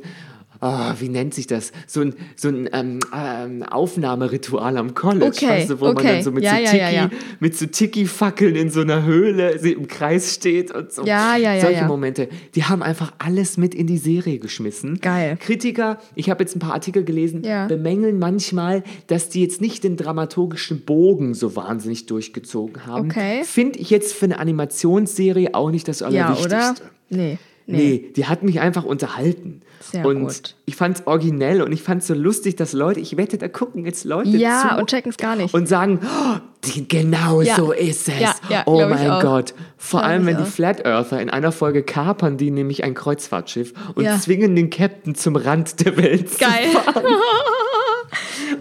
ah, 0.64 0.96
wie 1.00 1.10
nennt 1.10 1.34
sich 1.34 1.48
das? 1.48 1.72
So 1.88 2.02
ein, 2.02 2.16
so 2.36 2.48
ein 2.48 2.70
ähm, 2.74 3.00
ähm, 3.16 3.64
Aufnahmeritual 3.64 4.78
am 4.78 4.94
College, 4.94 5.28
Okay, 5.36 5.48
weißt 5.50 5.70
du, 5.72 5.80
wo 5.80 5.86
man 5.86 5.98
okay. 5.98 6.08
dann 6.16 6.24
so 6.24 6.32
mit 6.32 6.44
Ja, 6.44 6.52
so 6.56 6.62
ja, 6.64 6.70
Tiki, 6.72 6.78
ja, 6.78 6.90
ja. 6.92 7.10
mit 7.40 7.58
so 7.58 7.66
Tiki-Fackeln 7.66 8.56
in 8.56 8.70
so 8.70 8.82
einer 8.82 9.04
Höhle 9.04 9.52
im 9.52 9.88
Kreis 9.88 10.34
steht 10.34 10.72
und 10.72 10.92
so. 10.92 11.06
Ja, 11.06 11.36
ja, 11.36 11.54
ja, 11.54 11.62
Solche 11.62 11.82
ja. 11.82 11.88
Momente. 11.88 12.30
Die 12.56 12.64
haben 12.64 12.82
einfach 12.84 13.14
alles 13.20 13.58
mit 13.58 13.76
in 13.76 13.88
die 13.88 13.98
Serie 13.98 14.40
geschmissen. 14.40 15.00
Geil. 15.02 15.38
Kritiker, 15.40 16.00
ich 16.16 16.30
habe 16.30 16.44
jetzt 16.44 16.56
ein 16.56 16.60
paar 16.60 16.74
Artikel 16.74 17.04
gelesen, 17.04 17.44
Ja. 17.44 17.68
bemängeln 17.68 18.20
manchmal, 18.20 18.84
dass 19.08 19.30
die 19.30 19.42
jetzt 19.42 19.62
nicht 19.62 19.84
den 19.84 19.98
dramaturgischen 19.98 20.82
Bogen 20.82 21.34
so 21.34 21.56
wahnsinnig 21.56 22.06
durchgezogen 22.06 22.86
haben. 22.86 23.10
Okay. 23.12 23.42
Finde 23.44 23.80
ich 23.80 23.90
jetzt 23.90 24.14
für 24.14 24.26
eine 24.26 24.40
Animationsserie 24.40 25.54
auch 25.54 25.72
nicht 25.72 25.88
das 25.88 26.00
Ja, 26.00 26.08
Allerwichtigste. 26.08 26.56
oder? 26.56 26.76
Nee. 27.10 27.38
Nee. 27.66 28.12
die 28.16 28.26
hat 28.26 28.44
mich 28.44 28.60
einfach 28.60 28.84
unterhalten. 28.84 29.62
Sehr 29.80 30.06
und 30.06 30.22
gut. 30.22 30.56
ich 30.66 30.76
fand 30.78 31.00
es 31.00 31.08
originell 31.08 31.62
und 31.62 31.72
ich 31.74 31.82
fand 31.84 32.02
es 32.02 32.08
so 32.08 32.14
lustig, 32.14 32.56
dass 32.56 32.72
Leute, 32.74 33.00
ich 33.02 33.18
wette, 33.18 33.38
da 33.38 33.48
gucken 33.50 33.86
jetzt 33.86 34.06
Leute 34.06 34.30
Ja, 34.30 34.70
zu 34.76 34.80
und 34.80 34.90
checken 34.90 35.10
es 35.12 35.18
gar 35.18 35.36
nicht. 35.36 35.54
und 35.54 35.68
sagen, 35.68 36.00
oh, 36.04 36.38
die, 36.64 36.88
genau 36.88 37.42
Ja. 37.42 37.56
so 37.58 37.72
ist 37.74 38.08
es. 38.08 38.20
Ja, 38.20 38.36
ja, 38.50 38.64
oh 38.66 38.86
mein. 38.88 39.22
Gott. 39.22 39.54
Vor 39.78 40.00
Glaub 40.00 40.10
allem, 40.12 40.26
wenn 40.26 40.38
die 40.38 40.44
auch. 40.44 40.48
Flat 40.48 40.86
Earther 40.86 41.22
in 41.22 41.30
einer 41.30 41.52
Folge 41.52 41.84
kapern 41.84 42.38
die 42.38 42.50
nämlich 42.52 42.84
ein 42.86 42.94
Kreuzfahrtschiff 42.94 43.74
und 43.96 44.08
zwingen 44.22 44.56
den 44.56 44.70
Captain 44.70 45.16
zum 45.16 45.36
Rand 45.36 45.86
der 45.86 45.98
Welt 45.98 46.38
Geil. 46.40 46.72
zu 46.72 46.80
fahren. 46.80 47.04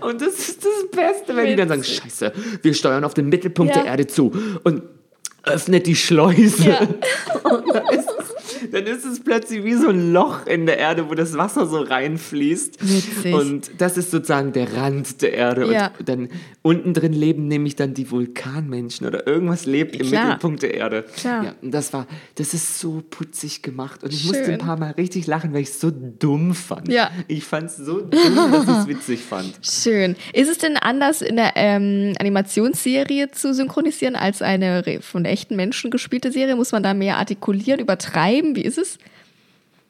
Und 0.01 0.21
das 0.23 0.39
ist 0.39 0.65
das 0.65 0.91
Beste, 0.91 1.37
wenn 1.37 1.47
die 1.47 1.57
dann 1.57 1.69
sagen, 1.69 1.85
scheiße, 1.85 2.33
wir 2.63 2.75
steuern 2.75 3.05
auf 3.05 3.15
den 3.15 3.29
Mittelpunkt 3.29 3.75
der 3.75 3.85
Erde 3.85 4.07
zu 4.07 4.33
und 4.65 4.83
öffnet 5.45 5.87
die 5.87 5.97
Schleuse. 5.97 6.71
Ja. 6.71 6.81
Und 7.51 7.69
dann 7.75 7.83
dann 8.73 8.87
ist 8.87 9.05
es 9.05 9.21
plötzlich 9.21 9.65
wie 9.65 9.75
so 9.75 9.91
ein 9.91 10.13
Loch 10.13 10.47
in 10.47 10.65
der 10.65 10.79
Erde, 10.79 11.11
wo 11.11 11.15
das 11.15 11.37
Wasser 11.37 11.67
so 11.67 11.81
reinfließt. 11.81 12.83
Witzig. 12.83 13.35
Und 13.35 13.71
das 13.79 13.99
ist 13.99 14.11
sozusagen 14.11 14.53
der 14.55 14.73
Rand 14.75 15.21
der 15.21 15.35
Erde. 15.35 15.71
Ja. 15.71 15.93
Und 15.99 16.09
dann 16.09 16.29
unten 16.63 16.95
drin 16.95 17.13
leben 17.13 17.49
nämlich 17.49 17.77
dann 17.77 17.93
die 17.93 18.11
Vulkanmenschen 18.11 19.07
oder 19.07 19.27
irgendwas 19.27 19.67
lebt 19.67 19.95
im 19.97 20.07
Klar. 20.07 20.25
Mittelpunkt 20.25 20.63
der 20.63 20.73
Erde. 20.73 21.05
Klar. 21.15 21.45
Ja, 21.45 21.55
und 21.61 21.71
das 21.71 21.93
war, 21.93 22.07
das 22.37 22.55
ist 22.55 22.79
so 22.79 23.03
putzig 23.11 23.63
gemacht. 23.63 24.03
Und 24.03 24.15
ich 24.15 24.25
musste 24.25 24.45
Schön. 24.45 24.55
ein 24.55 24.59
paar 24.59 24.79
Mal 24.79 24.93
richtig 24.93 25.27
lachen, 25.27 25.53
weil 25.53 25.61
ich 25.61 25.69
es 25.69 25.81
so 25.81 25.91
dumm 25.91 26.55
fand. 26.55 26.89
Ja. 26.89 27.11
Ich 27.29 27.45
fand 27.45 27.67
es 27.67 27.77
so 27.77 28.01
dumm, 28.01 28.53
dass 28.53 28.65
ich 28.65 28.71
es 28.71 28.87
witzig 28.87 29.21
fand. 29.21 29.53
Schön. 29.63 30.17
Ist 30.33 30.49
es 30.49 30.57
denn 30.57 30.79
anders 30.79 31.21
in 31.21 31.37
der 31.37 31.53
ähm, 31.57 32.15
Animationsserie 32.19 33.31
zu 33.33 33.53
synchronisieren 33.53 34.17
als 34.17 34.41
eine 34.41 34.83
von 35.03 35.27
echten 35.27 35.57
Menschen 35.57 35.91
gespielte 35.91 36.33
Serie? 36.33 36.57
Muss 36.57 36.73
man 36.73 36.83
da 36.83 36.95
mehr 36.95 37.19
artikulieren, 37.19 37.81
übertreiben? 37.81 38.57
Wie 38.57 38.62
ist 38.63 38.79
es? 38.79 38.99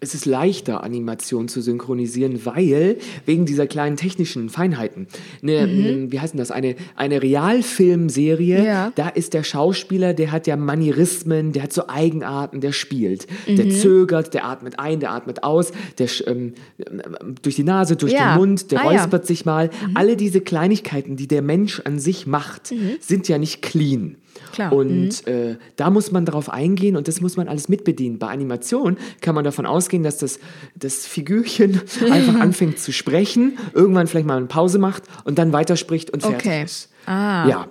es 0.04 0.14
ist 0.16 0.26
leichter, 0.26 0.82
Animation 0.82 1.46
zu 1.46 1.61
synchronisieren, 1.61 2.44
weil 2.44 2.96
wegen 3.24 3.46
dieser 3.46 3.68
kleinen 3.68 3.96
technischen 3.96 4.48
Feinheiten. 4.50 5.06
Eine, 5.44 5.68
Mhm. 5.68 6.11
Wie 6.11 6.18
heißt 6.18 6.32
denn 6.35 6.38
das? 6.40 6.50
Eine, 6.50 6.74
eine 6.96 7.22
Realfilmserie, 7.22 8.64
Ja. 8.64 8.92
da 8.96 9.08
ist 9.08 9.32
der 9.32 9.44
Schauspieler, 9.44 10.12
der 10.12 10.32
hat 10.32 10.48
ja 10.48 10.56
Manierismen, 10.56 11.52
der 11.52 11.62
hat 11.62 11.72
so 11.72 11.88
Eigenarten, 11.88 12.61
der 12.61 12.72
spielt. 12.72 13.28
Mhm. 13.46 13.56
Der 13.56 13.70
zögert, 13.70 14.35
der 14.35 14.44
atmet 14.46 14.78
ein, 14.80 14.98
der 14.98 15.12
atmet 15.12 15.44
aus, 15.44 15.70
der 15.98 16.08
ähm, 16.26 16.54
ähm, 16.78 17.35
durch 17.42 17.54
die 17.54 17.62
Nase, 17.64 17.94
durch 17.94 18.12
Ja. 18.12 18.35
den 18.35 18.38
Mund, 18.38 18.72
der 18.72 18.80
Ah, 18.80 18.92
ja. 18.92 19.00
räuspert 19.02 19.24
sich 19.26 19.44
mal. 19.44 19.70
Alle 19.94 20.16
diese 20.16 20.40
Kleinigkeiten, 20.40 21.14
die 21.16 21.28
der 21.28 21.42
Mensch 21.42 21.80
an 21.85 22.00
sich 22.00 22.26
macht, 22.26 22.72
sind 23.00 23.28
ja 23.28 23.38
nicht 23.38 23.62
clean. 23.62 24.16
Klar. 24.53 24.73
Und 24.73 25.27
äh, 25.27 25.57
da 25.77 25.88
muss 25.90 26.12
man 26.12 26.25
darauf 26.27 26.51
eingehen 26.51 26.97
und 26.97 27.09
das 27.09 27.21
muss 27.21 27.37
man 27.37 27.49
alles 27.49 27.68
mitbedienen. 27.68 28.18
Bei 28.18 28.29
Animation 28.29 28.97
kann 29.21 29.35
man 29.35 29.45
davon 29.45 29.64
ausgehen, 29.66 30.03
dass 30.03 30.18
das, 30.18 30.38
das 30.75 31.07
Figürchen 31.07 31.81
einfach 32.11 32.38
anfängt 32.40 32.79
zu 32.79 32.92
sprechen, 32.92 33.57
irgendwann 33.73 34.07
vielleicht 34.07 34.27
mal 34.27 34.37
eine 34.37 34.47
Pause 34.47 34.79
macht 34.79 35.05
und 35.25 35.38
dann 35.38 35.53
weiterspricht 35.53 36.11
und 36.11 36.21
fertig 36.23 36.47
Okay. 36.47 36.64
ist. 36.64 36.90
Ah. 37.07 37.49
Ja. 37.49 37.66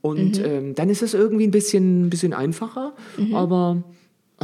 Und 0.00 0.38
Ähm, 0.44 0.74
dann 0.74 0.88
ist 0.90 1.02
es 1.02 1.14
irgendwie 1.14 1.46
ein 1.46 1.50
bisschen, 1.52 2.06
ein 2.06 2.10
bisschen 2.10 2.32
einfacher, 2.32 2.94
Mhm. 3.16 3.34
aber 3.34 3.82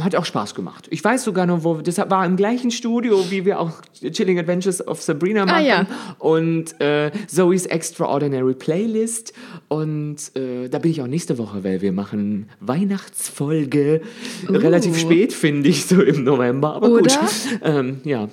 hat 0.03 0.15
auch 0.15 0.25
Spaß 0.25 0.55
gemacht. 0.55 0.87
Ich 0.91 1.03
weiß 1.03 1.23
sogar 1.23 1.45
noch, 1.45 1.63
wo 1.63 1.75
das 1.75 1.97
war 1.97 2.25
im 2.25 2.35
gleichen 2.35 2.71
Studio, 2.71 3.23
wie 3.29 3.45
wir 3.45 3.59
auch 3.59 3.71
Chilling 4.11 4.39
Adventures 4.39 4.85
of 4.87 5.01
Sabrina 5.01 5.45
machen 5.45 5.55
Ah, 5.57 5.61
ja. 5.61 5.87
und 6.19 6.79
äh, 6.81 7.11
Zoe's 7.27 7.65
Extraordinary 7.65 8.53
Playlist 8.53 9.33
und 9.67 10.17
äh, 10.35 10.69
da 10.69 10.79
bin 10.79 10.91
ich 10.91 11.01
auch 11.01 11.07
nächste 11.07 11.37
Woche, 11.37 11.63
weil 11.63 11.81
wir 11.81 11.91
machen 11.91 12.49
Weihnachtsfolge 12.59 14.01
relativ 14.47 14.97
spät, 14.97 15.33
finde 15.33 15.69
ich, 15.69 15.85
so 15.85 16.01
im 16.01 16.23
November, 16.23 16.73
aber 16.75 16.89
gut. 16.89 17.01
Oder? 17.01 17.19
Ähm, 17.63 18.01
ja, 18.03 18.29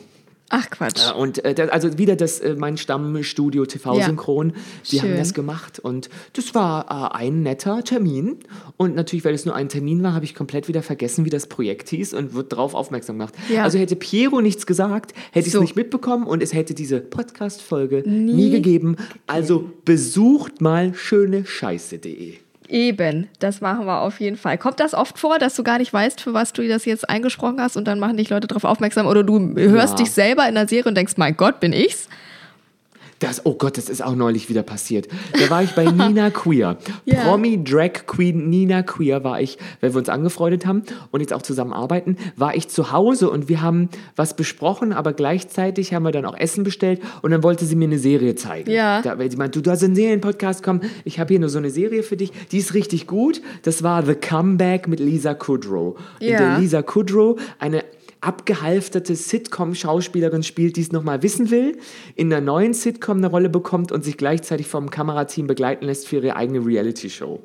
Ach 0.49 0.71
Quatsch. 0.71 0.99
ja, 1.01 1.13
und 1.13 1.45
äh, 1.45 1.69
also 1.73 1.99
wieder 1.99 2.15
das 2.15 2.39
äh, 2.39 2.55
mein 2.57 2.77
Stammstudio 2.77 3.67
TV 3.67 3.99
Ja. 3.99 4.07
Synchron, 4.07 4.53
die 4.91 5.01
haben 5.01 5.09
Schön. 5.09 5.17
das 5.19 5.35
gemacht 5.35 5.79
und 5.81 6.09
das 6.35 6.55
war 6.55 7.13
äh, 7.13 7.17
ein 7.17 7.43
netter 7.43 7.83
Termin 7.83 8.37
und 8.77 8.95
natürlich, 8.95 9.25
weil 9.25 9.35
es 9.35 9.45
nur 9.45 9.55
ein 9.57 9.69
Termin 9.69 10.03
war, 10.05 10.15
habe 10.15 10.25
ich 10.25 10.35
komplett 10.37 10.69
wieder 10.69 10.83
vergessen, 10.83 11.25
wie 11.25 11.31
das 11.31 11.49
Projekt 11.49 11.89
hieß 11.89 12.15
und 12.15 12.35
wird 12.35 12.53
darauf 12.53 12.75
aufmerksam 12.75 13.19
gemacht. 13.19 13.35
Ja. 13.53 13.65
Also 13.65 13.79
hätte 13.79 13.97
Piero 13.97 14.41
nichts 14.41 14.67
gesagt, 14.67 15.15
hätte 15.33 15.47
ich 15.49 15.53
So. 15.53 15.59
es 15.59 15.63
nicht 15.63 15.77
mitbekommen 15.77 16.27
und 16.27 16.43
es 16.43 16.53
hätte 16.53 16.75
diese 16.75 17.01
Podcast 17.01 17.61
Folge 17.63 18.03
nie, 18.09 18.51
gegeben. 18.51 18.97
Also 19.27 19.71
besucht 19.85 20.61
mal 20.61 20.95
schönescheiße.de. 20.95 22.35
Eben, 22.69 23.29
das 23.39 23.61
machen 23.61 23.87
wir 23.87 24.01
auf 24.01 24.21
jeden 24.21 24.37
Fall. 24.37 24.59
Kommt 24.59 24.81
das 24.81 24.93
oft 24.95 25.19
vor, 25.19 25.39
dass 25.39 25.55
du 25.55 25.63
gar 25.63 25.79
nicht 25.79 25.93
weißt, 25.93 26.21
für 26.21 26.35
was 26.35 26.53
du 26.53 26.67
das 26.67 26.85
jetzt 26.85 27.09
eingesprochen 27.09 27.61
hast 27.61 27.77
und 27.77 27.87
dann 27.87 27.99
machen 28.01 28.17
dich 28.17 28.29
Leute 28.31 28.47
darauf 28.49 28.65
aufmerksam 28.65 29.07
oder 29.07 29.23
du 29.23 29.55
hörst 29.57 29.99
Ja. 29.99 30.05
dich 30.05 30.13
selber 30.13 30.49
in 30.49 30.55
der 30.55 30.67
Serie 30.69 30.87
und 30.89 30.97
denkst, 30.97 31.15
mein 31.17 31.37
Gott, 31.37 31.61
bin 31.61 31.73
ich's? 31.73 32.09
Das, 33.19 33.47
oh 33.47 33.55
Gott, 33.55 33.79
das 33.79 33.89
ist 33.89 34.05
auch 34.05 34.15
neulich 34.15 34.49
wieder 34.51 34.63
passiert. 34.63 35.09
Da 35.33 35.49
war 35.49 35.63
ich 35.63 35.71
bei 35.75 35.85
Nina 35.85 36.31
Queer. 36.31 36.77
Ja. 37.05 37.23
Promi 37.23 37.63
Drag 37.65 38.07
Queen 38.07 38.51
Nina 38.51 38.83
Queer 38.83 39.25
war 39.25 39.41
ich, 39.41 39.57
weil 39.81 39.95
wir 39.95 39.99
uns 39.99 40.09
angefreundet 40.09 40.67
haben 40.67 40.83
und 41.13 41.21
jetzt 41.21 41.33
auch 41.33 41.43
zusammen 41.43 41.73
arbeiten, 41.73 42.17
war 42.37 42.55
ich 42.55 42.69
zu 42.69 42.93
Hause 42.93 43.31
und 43.31 43.49
wir 43.49 43.63
haben 43.63 43.89
was 44.17 44.37
besprochen, 44.37 44.93
aber 44.93 45.13
gleichzeitig 45.15 45.95
haben 45.95 46.03
wir 46.03 46.13
dann 46.13 46.27
auch 46.27 46.37
Essen 46.37 46.63
bestellt 46.65 47.01
und 47.23 47.31
dann 47.31 47.43
wollte 47.43 47.65
sie 47.65 47.75
mir 47.77 47.87
eine 47.87 47.99
Serie 47.99 48.35
zeigen. 48.35 48.71
Ja. 48.71 49.01
Da, 49.03 49.19
weil 49.19 49.31
sie 49.31 49.37
meinte, 49.37 49.59
du, 49.61 49.63
du 49.63 49.71
hast 49.71 49.83
einen 49.83 49.95
Serienpodcast, 49.95 50.63
komm, 50.63 50.81
ich 51.05 51.19
habe 51.19 51.29
hier 51.29 51.41
nur 51.41 51.49
so 51.49 51.59
eine 51.59 51.71
Serie 51.71 52.03
für 52.03 52.17
dich, 52.17 52.33
die 52.53 52.59
ist 52.59 52.75
richtig 52.75 53.07
gut. 53.07 53.41
Das 53.63 53.83
war 53.83 54.05
The 54.05 54.15
Comeback 54.15 54.89
mit 54.89 55.01
Lisa 55.01 55.35
Kudrow. 55.35 55.97
In 56.21 56.29
Ja. 56.33 56.39
der 56.39 56.59
Lisa 56.59 56.83
Kudrow 56.83 57.41
eine 57.59 57.83
abgehalfterte 58.21 59.15
Sitcom-Schauspielerin 59.15 60.43
spielt, 60.43 60.77
die 60.77 60.81
es 60.81 60.93
nochmal 60.93 61.23
wissen 61.23 61.51
will, 61.51 61.79
in 62.15 62.33
einer 62.33 62.45
neuen 62.45 62.75
Sitcom 62.75 63.19
eine 63.19 63.29
Rolle 63.29 63.49
bekommt 63.49 63.93
und 63.93 64.05
sich 64.05 64.17
gleichzeitig 64.17 64.67
vom 64.67 64.91
Kamerateam 64.91 65.47
begleiten 65.47 65.87
lässt 65.87 66.09
für 66.09 66.17
ihre 66.17 66.37
eigene 66.37 66.65
Reality-Show. 66.65 67.41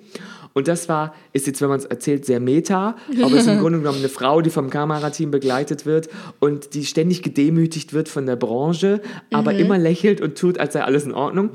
Und 0.53 0.67
das 0.67 0.89
war, 0.89 1.15
ist 1.33 1.47
jetzt, 1.47 1.61
wenn 1.61 1.69
man 1.69 1.79
es 1.79 1.85
erzählt, 1.85 2.25
sehr 2.25 2.39
meta, 2.39 2.97
aber 3.21 3.35
es 3.35 3.43
ist 3.43 3.47
im 3.47 3.59
Grunde 3.61 3.79
genommen 3.79 3.99
eine 3.99 4.09
Frau, 4.09 4.41
die 4.41 4.49
vom 4.49 4.69
Kamerateam 4.69 5.31
begleitet 5.31 5.85
wird 5.85 6.09
und 6.39 6.73
die 6.73 6.85
ständig 6.85 7.23
gedemütigt 7.23 7.93
wird 7.93 8.09
von 8.09 8.25
der 8.25 8.35
Branche, 8.35 9.01
aber 9.31 9.53
immer 9.53 9.77
lächelt 9.77 10.19
und 10.19 10.37
tut, 10.37 10.57
als 10.57 10.73
sei 10.73 10.83
alles 10.83 11.05
in 11.05 11.13
Ordnung. 11.13 11.51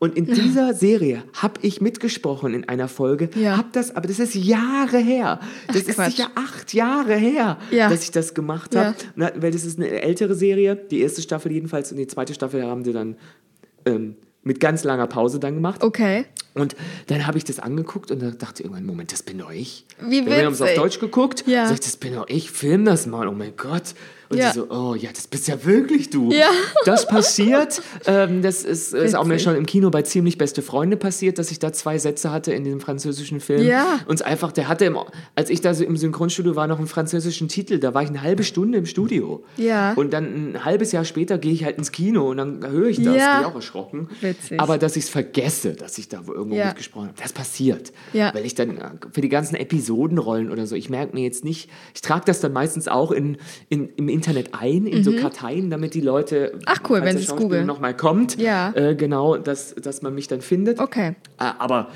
Und 0.00 0.16
in 0.16 0.26
dieser 0.26 0.74
Serie 0.74 1.24
habe 1.34 1.54
ich 1.62 1.80
mitgesprochen 1.80 2.54
in 2.54 2.68
einer 2.68 2.86
Folge, 2.86 3.30
Ja. 3.34 3.56
hab 3.56 3.72
das, 3.72 3.96
aber 3.96 4.06
das 4.06 4.20
ist 4.20 4.34
Jahre 4.36 4.98
her. 4.98 5.40
Das 5.66 5.76
ist 5.82 5.96
Quatsch. 5.96 6.12
sicher 6.12 6.30
acht 6.36 6.72
Jahre 6.72 7.16
her, 7.16 7.58
Ja. 7.72 7.88
dass 7.90 8.04
ich 8.04 8.12
das 8.12 8.32
gemacht 8.34 8.74
Ja. 8.74 8.84
habe. 8.86 8.96
Na, 9.16 9.32
Weil 9.36 9.50
das 9.50 9.64
ist 9.64 9.78
eine 9.78 9.88
ältere 10.02 10.34
Serie, 10.36 10.76
die 10.76 11.00
erste 11.00 11.20
Staffel 11.20 11.50
jedenfalls 11.50 11.90
und 11.90 11.98
die 11.98 12.06
zweite 12.06 12.32
Staffel 12.32 12.62
haben 12.62 12.84
sie 12.84 12.92
dann 12.92 13.16
ähm, 13.86 14.14
mit 14.44 14.60
ganz 14.60 14.84
langer 14.84 15.06
Pause 15.08 15.40
dann 15.40 15.54
gemacht. 15.54 15.82
Okay. 15.82 16.26
Und 16.58 16.76
dann 17.06 17.26
habe 17.26 17.38
ich 17.38 17.44
das 17.44 17.58
angeguckt 17.58 18.10
und 18.10 18.20
dann 18.22 18.36
dachte 18.38 18.62
ich 18.62 18.64
irgendwann, 18.66 18.86
Moment, 18.86 19.12
das 19.12 19.22
bin 19.22 19.38
doch 19.38 19.50
ich. 19.50 19.84
Wie 20.00 20.24
Dann 20.24 20.44
haben 20.44 20.54
sie 20.54 20.62
auf 20.62 20.68
witzig. 20.70 20.82
Deutsch 20.82 20.98
geguckt, 21.00 21.44
Ja. 21.46 21.66
sag 21.66 21.74
ich, 21.74 21.80
das 21.80 21.96
bin 21.96 22.14
doch 22.14 22.26
ich, 22.28 22.50
film 22.50 22.84
das 22.84 23.06
mal, 23.06 23.26
oh 23.28 23.32
mein 23.32 23.52
Gott. 23.56 23.94
Und 24.30 24.36
Ja. 24.36 24.52
sie 24.52 24.58
so, 24.60 24.66
oh 24.70 24.94
ja, 24.94 25.08
das 25.10 25.26
bist 25.26 25.48
ja 25.48 25.64
wirklich 25.64 26.10
du. 26.10 26.30
Ja. 26.30 26.50
Das 26.84 27.06
passiert, 27.08 27.80
ähm, 28.06 28.42
das 28.42 28.62
ist, 28.62 28.92
ist 28.92 29.14
auch 29.16 29.24
mir 29.24 29.34
Witzig. 29.34 29.44
schon 29.44 29.56
im 29.56 29.64
Kino 29.64 29.88
bei 29.88 30.02
Ziemlich 30.02 30.36
Beste 30.36 30.60
Freunde 30.60 30.98
passiert, 30.98 31.38
dass 31.38 31.50
ich 31.50 31.58
da 31.58 31.72
zwei 31.72 31.96
Sätze 31.98 32.30
hatte 32.30 32.52
in 32.52 32.62
dem 32.64 32.78
französischen 32.80 33.40
Film. 33.40 33.66
Ja. 33.66 34.00
Und 34.06 34.16
es 34.16 34.22
einfach, 34.22 34.52
der 34.52 34.68
hatte, 34.68 34.84
im, 34.84 34.98
als 35.34 35.48
ich 35.48 35.62
da 35.62 35.72
so 35.72 35.82
im 35.82 35.96
Synchronstudio 35.96 36.56
war, 36.56 36.66
noch 36.66 36.76
einen 36.76 36.88
französischen 36.88 37.48
Titel, 37.48 37.78
da 37.78 37.94
war 37.94 38.02
ich 38.02 38.10
eine 38.10 38.20
halbe 38.20 38.44
Stunde 38.44 38.76
im 38.76 38.84
Studio. 38.84 39.42
Ja. 39.56 39.94
Und 39.94 40.12
dann 40.12 40.50
ein 40.52 40.64
halbes 40.66 40.92
Jahr 40.92 41.06
später 41.06 41.38
gehe 41.38 41.52
ich 41.54 41.64
halt 41.64 41.78
ins 41.78 41.90
Kino 41.90 42.28
und 42.30 42.36
dann 42.36 42.68
höre 42.70 42.88
ich 42.88 43.02
das, 43.02 43.16
Ja. 43.16 43.38
bin 43.38 43.46
auch 43.50 43.54
erschrocken. 43.54 44.08
Witzig. 44.20 44.60
Aber 44.60 44.76
dass 44.76 44.96
ich 44.96 45.04
es 45.04 45.10
vergesse, 45.10 45.72
dass 45.72 45.96
ich 45.96 46.10
da 46.10 46.26
wo 46.26 46.32
irgendwo 46.50 46.58
Ja. 46.58 46.66
mitgesprochen 46.68 47.08
habe, 47.08 47.18
das 47.22 47.32
passiert. 47.32 47.92
Ja. 48.12 48.32
Weil 48.34 48.44
ich 48.44 48.54
dann 48.54 48.76
äh, 48.78 48.90
für 49.12 49.20
die 49.20 49.28
ganzen 49.28 49.54
Episodenrollen 49.56 50.50
oder 50.50 50.66
so, 50.66 50.74
ich 50.76 50.90
merke 50.90 51.14
mir 51.14 51.22
jetzt 51.22 51.44
nicht, 51.44 51.70
ich 51.94 52.00
trage 52.00 52.24
das 52.26 52.40
dann 52.40 52.52
meistens 52.52 52.88
auch 52.88 53.12
in, 53.12 53.36
in, 53.68 53.88
im 53.96 54.08
Internet 54.08 54.50
ein, 54.54 54.86
in 54.86 55.04
so 55.04 55.12
Karteien, 55.12 55.70
damit 55.70 55.94
die 55.94 56.00
Leute, 56.00 56.52
Mhm. 56.54 56.60
Ach, 56.66 56.80
cool, 56.88 57.02
wenn 57.02 57.16
Schauspieler 57.18 57.36
googeln. 57.40 57.66
nochmal 57.66 57.96
kommt, 57.96 58.40
Ja. 58.40 58.72
äh, 58.74 58.94
genau, 58.94 59.36
dass, 59.36 59.74
dass 59.74 60.02
man 60.02 60.14
mich 60.14 60.28
dann 60.28 60.40
findet. 60.40 60.78
Okay. 60.80 61.14
Äh, 61.38 61.44
aber 61.58 61.88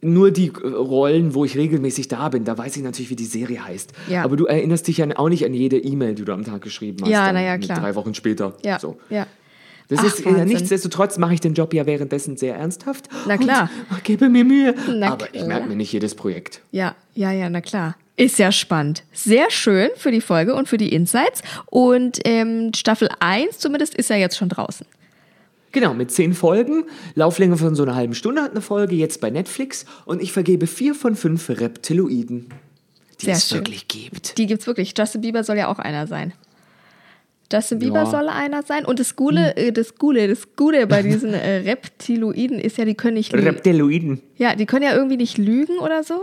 nur 0.00 0.30
die 0.30 0.46
äh, 0.48 0.66
Rollen, 0.68 1.34
wo 1.34 1.44
ich 1.44 1.56
regelmäßig 1.56 2.06
da 2.08 2.28
bin, 2.28 2.44
da 2.44 2.56
weiß 2.56 2.76
ich 2.76 2.82
natürlich, 2.84 3.10
wie 3.10 3.16
die 3.16 3.24
Serie 3.24 3.64
heißt. 3.64 3.92
Ja. 4.08 4.22
Aber 4.22 4.36
du 4.36 4.46
erinnerst 4.46 4.86
dich 4.86 4.98
ja 4.98 5.06
auch 5.16 5.28
nicht 5.28 5.44
an 5.44 5.54
jede 5.54 5.76
E-Mail, 5.78 6.14
die 6.14 6.24
du 6.24 6.32
am 6.32 6.44
Tag 6.44 6.62
geschrieben 6.62 6.98
hast. 7.02 7.10
Ja, 7.10 7.26
dann 7.26 7.34
na 7.34 7.42
ja, 7.42 7.52
mit 7.56 7.64
klar. 7.64 7.80
Drei 7.80 7.94
Wochen 7.96 8.14
später. 8.14 8.54
Ja. 8.64 8.78
So. 8.78 8.96
Ja. 9.10 9.26
Das 9.88 10.00
Ach, 10.00 10.04
ist 10.04 10.24
Wahnsinn. 10.24 10.48
nichtsdestotrotz 10.48 11.16
mache 11.18 11.34
ich 11.34 11.40
den 11.40 11.54
Job 11.54 11.72
ja 11.72 11.86
währenddessen 11.86 12.36
sehr 12.36 12.54
ernsthaft. 12.56 13.08
Na 13.26 13.38
klar. 13.38 13.70
Und 13.90 14.04
gebe 14.04 14.28
mir 14.28 14.44
Mühe. 14.44 14.74
Na 14.88 15.12
aber 15.12 15.34
ich 15.34 15.44
merke 15.44 15.66
mir 15.68 15.76
nicht 15.76 15.92
jedes 15.92 16.14
Projekt. 16.14 16.60
Ja, 16.72 16.94
ja, 17.14 17.32
ja, 17.32 17.48
na 17.48 17.60
klar. 17.60 17.96
Ist 18.16 18.38
ja 18.38 18.52
spannend. 18.52 19.04
Sehr 19.12 19.50
schön 19.50 19.90
für 19.96 20.10
die 20.10 20.20
Folge 20.20 20.54
und 20.54 20.68
für 20.68 20.76
die 20.76 20.92
Insights. 20.92 21.40
Und 21.66 22.18
ähm, 22.24 22.72
Staffel 22.74 23.08
1 23.20 23.58
zumindest 23.58 23.94
ist 23.94 24.10
ja 24.10 24.16
jetzt 24.16 24.36
schon 24.36 24.48
draußen. 24.48 24.86
Genau, 25.72 25.94
mit 25.94 26.10
zehn 26.10 26.34
Folgen. 26.34 26.84
Lauflänge 27.14 27.56
von 27.56 27.74
so 27.74 27.82
einer 27.84 27.94
halben 27.94 28.14
Stunde 28.14 28.42
hat 28.42 28.50
eine 28.52 28.60
Folge, 28.60 28.96
jetzt 28.96 29.20
bei 29.20 29.30
Netflix. 29.30 29.84
Und 30.04 30.20
ich 30.22 30.32
vergebe 30.32 30.66
vier 30.66 30.94
von 30.94 31.14
fünf 31.14 31.48
Reptiloiden, 31.48 32.48
die 33.20 33.26
Sehr 33.26 33.34
es 33.34 33.48
schön. 33.48 33.58
wirklich 33.58 33.86
gibt. 33.88 34.36
Die 34.38 34.46
gibt's 34.46 34.66
wirklich. 34.66 34.94
Justin 34.96 35.20
Bieber 35.20 35.44
soll 35.44 35.56
ja 35.56 35.68
auch 35.68 35.78
einer 35.78 36.06
sein. 36.06 36.32
Justin 37.52 37.78
Bieber 37.78 38.00
Ja. 38.00 38.04
Hm. 38.04 38.10
soll 38.10 38.28
einer 38.28 38.62
sein. 38.62 38.84
Und 38.84 39.00
das 39.00 39.16
Gute, 39.16 39.56
äh, 39.56 39.72
das 39.72 39.94
Gute, 39.96 40.28
das 40.28 40.54
Gute 40.56 40.86
bei 40.86 41.02
diesen 41.02 41.32
äh, 41.34 41.58
Reptiloiden 41.58 42.58
ist 42.58 42.76
ja, 42.78 42.84
die 42.84 42.94
können 42.94 43.14
nicht 43.14 43.32
lügen. 43.32 43.46
Reptiloiden. 43.46 44.20
Ja, 44.36 44.54
die 44.54 44.66
können 44.66 44.84
ja 44.84 44.94
irgendwie 44.94 45.16
nicht 45.16 45.38
lügen 45.38 45.78
oder 45.78 46.02
so. 46.02 46.20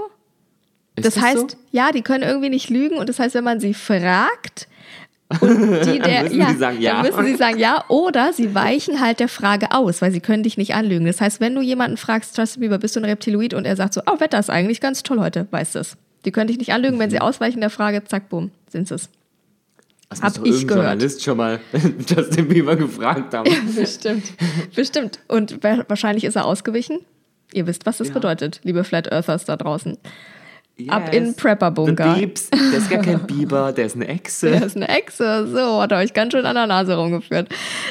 Ist 0.95 1.05
Das, 1.05 1.21
heißt, 1.21 1.51
so? 1.51 1.57
ja, 1.71 1.91
die 1.91 2.01
können 2.01 2.23
irgendwie 2.23 2.49
nicht 2.49 2.69
lügen 2.69 2.97
und 2.97 3.09
das 3.09 3.19
heißt, 3.19 3.35
wenn 3.35 3.43
man 3.43 3.59
sie 3.59 3.73
fragt 3.73 4.67
und 5.41 5.59
die 5.85 5.99
der, 5.99 6.23
müssen 6.23 6.39
ja, 6.39 6.49
sie 6.51 6.57
sagen 6.57 6.81
ja. 6.81 7.01
dann 7.01 7.11
müssen 7.11 7.25
sie 7.25 7.35
sagen 7.35 7.57
ja 7.59 7.83
oder 7.89 8.31
sie 8.31 8.53
weichen 8.55 9.01
halt 9.01 9.19
der 9.19 9.27
Frage 9.27 9.71
aus, 9.71 10.01
weil 10.01 10.11
sie 10.11 10.21
können 10.21 10.43
dich 10.43 10.57
nicht 10.57 10.73
anlügen. 10.73 11.05
Das 11.05 11.19
heißt, 11.19 11.41
wenn 11.41 11.55
du 11.55 11.61
jemanden 11.61 11.97
fragst, 11.97 12.38
Justin 12.38 12.61
Bieber, 12.61 12.77
bist 12.77 12.95
du 12.95 13.01
ein 13.01 13.05
Reptiloid 13.05 13.53
und 13.53 13.65
er 13.65 13.75
sagt 13.75 13.93
so, 13.93 14.01
oh, 14.05 14.19
Wetter 14.19 14.39
ist 14.39 14.49
eigentlich 14.49 14.79
ganz 14.79 15.03
toll 15.03 15.19
heute, 15.19 15.47
weißt 15.51 15.75
du 15.75 15.79
es. 15.79 15.97
Die 16.23 16.31
können 16.31 16.47
dich 16.47 16.57
nicht 16.57 16.71
anlügen, 16.71 16.97
wenn 16.99 17.09
sie 17.09 17.19
ausweichen 17.19 17.59
der 17.59 17.69
Frage, 17.69 18.03
zack, 18.05 18.29
bumm, 18.29 18.51
sind 18.69 18.89
es. 18.89 19.09
Das 20.21 20.36
hab 20.38 20.45
muss 20.45 20.56
ich 20.62 20.67
gehört. 20.67 20.84
Journalist 20.86 21.23
schon 21.23 21.38
mal 21.38 21.60
Justin 22.08 22.47
Bieber 22.47 22.75
gefragt 22.75 23.34
haben. 23.34 23.49
Bestimmt. 23.75 24.23
Bestimmt. 24.75 25.19
Und 25.28 25.63
wa- 25.63 25.84
wahrscheinlich 25.88 26.23
ist 26.23 26.36
er 26.36 26.45
ausgewichen. 26.45 26.99
Ihr 27.54 27.67
wisst, 27.67 27.86
was 27.86 27.97
das 27.97 28.10
Ja. 28.10 28.13
bedeutet, 28.15 28.60
liebe 28.63 28.84
Flat 28.84 29.12
Earthers 29.12 29.45
da 29.45 29.56
draußen. 29.56 29.97
Ab 30.89 31.13
in 31.13 31.33
Prepper-Bunker. 31.33 32.15
Der 32.15 32.77
ist 32.77 32.89
gar 32.89 33.01
kein 33.01 33.19
Biber, 33.27 33.71
der 33.71 33.85
ist 33.85 33.95
eine 33.95 34.09
Echse. 34.09 34.51
Der 34.51 34.65
ist 34.65 34.75
eine 34.75 34.89
Echse. 34.89 35.47
So, 35.47 35.81
hat 35.81 35.93
er 35.93 35.99
euch 35.99 36.13
ganz 36.13 36.33
schön 36.33 36.45
an 36.45 36.55
der 36.55 36.67
Nase 36.67 36.97
rumgeführt. 36.97 37.47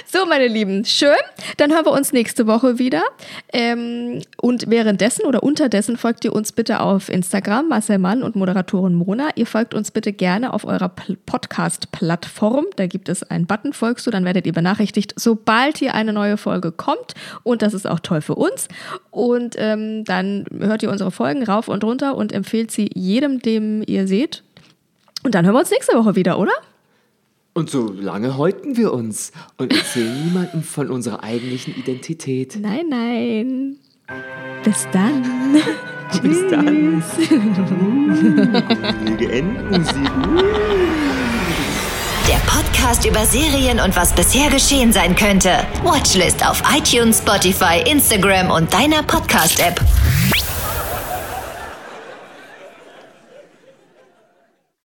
So, 0.07 0.27
meine 0.27 0.49
Lieben, 0.49 0.85
schön. 0.85 1.15
Dann 1.57 1.73
hören 1.73 1.87
wir 1.87 1.93
uns 1.93 2.13
nächste 2.13 2.47
Woche 2.47 2.79
wieder. 2.79 3.03
Ähm, 3.55 4.21
und 4.37 4.69
währenddessen 4.69 5.25
oder 5.25 5.43
unterdessen 5.43 5.97
folgt 5.97 6.27
ihr 6.27 6.35
uns 6.35 6.53
bitte 6.53 6.81
auf 6.81 7.09
Instagram, 7.09 7.69
Marcel 7.69 7.97
Mann 7.97 8.23
und 8.23 8.37
Moderatorin 8.37 8.93
Mona. 8.93 9.31
Ihr 9.35 9.47
folgt 9.47 9.73
uns 9.73 9.91
bitte 9.91 10.13
gerne 10.13 10.53
auf 10.53 10.67
eurer 10.67 10.91
Podcast-Plattform. 11.25 12.67
Da 12.77 12.87
gibt 12.87 13.09
es 13.09 13.23
einen 13.23 13.47
Button, 13.47 13.73
folgst 13.73 14.07
du, 14.07 14.11
dann 14.11 14.27
werdet 14.27 14.45
ihr 14.47 14.53
benachrichtigt, 14.53 15.15
sobald 15.17 15.79
hier 15.79 15.95
eine 15.95 16.13
neue 16.13 16.37
Folge 16.37 16.71
kommt. 16.71 17.15
Und 17.45 17.63
das 17.63 17.73
ist 17.73 17.87
auch 17.89 18.01
toll 18.01 18.21
für 18.21 18.35
uns. 18.35 18.69
Und 19.11 19.55
ähm, 19.57 20.05
dann 20.05 20.45
hört 20.59 20.83
ihr 20.83 20.91
unsere 20.91 21.11
Folgen 21.11 21.45
rauf 21.45 21.69
und 21.69 21.83
runter 21.83 22.15
und 22.15 22.31
empfehlt 22.33 22.74
sie 22.75 22.91
jedem, 22.95 23.41
dem 23.41 23.83
ihr 23.87 24.07
seht. 24.07 24.43
Und 25.23 25.35
dann 25.35 25.45
hören 25.45 25.55
wir 25.55 25.61
uns 25.61 25.71
nächste 25.71 25.97
Woche 25.97 26.17
wieder, 26.17 26.39
oder? 26.39 26.53
Und 27.55 27.71
so 27.71 27.89
lange 27.93 28.37
häuten 28.37 28.77
wir 28.77 28.93
uns 28.93 29.31
und 29.59 29.73
erzählen 29.73 30.25
niemandem 30.25 30.63
von 30.63 30.91
unserer 30.91 31.23
eigentlichen 31.23 31.75
Identität. 31.77 32.59
Nein, 32.61 32.87
nein. 32.89 33.77
Bis 34.65 34.89
dann. 34.93 35.23
Bis 36.23 36.39
dann. 36.51 37.03
Gruselige 38.09 39.33
Endmusik. 39.33 39.95
Der 42.29 42.41
Podcast 42.47 43.07
über 43.07 43.25
Serien 43.25 43.81
und 43.81 43.95
was 43.97 44.15
bisher 44.15 44.51
geschehen 44.51 44.93
sein 44.93 45.15
könnte. 45.15 45.51
Watchlist 45.85 46.45
auf 46.45 46.63
iTunes, 46.77 47.19
Spotify, 47.19 47.89
Instagram 47.89 48.51
und 48.51 48.73
deiner 48.73 49.03
Podcast-App. 49.03 49.81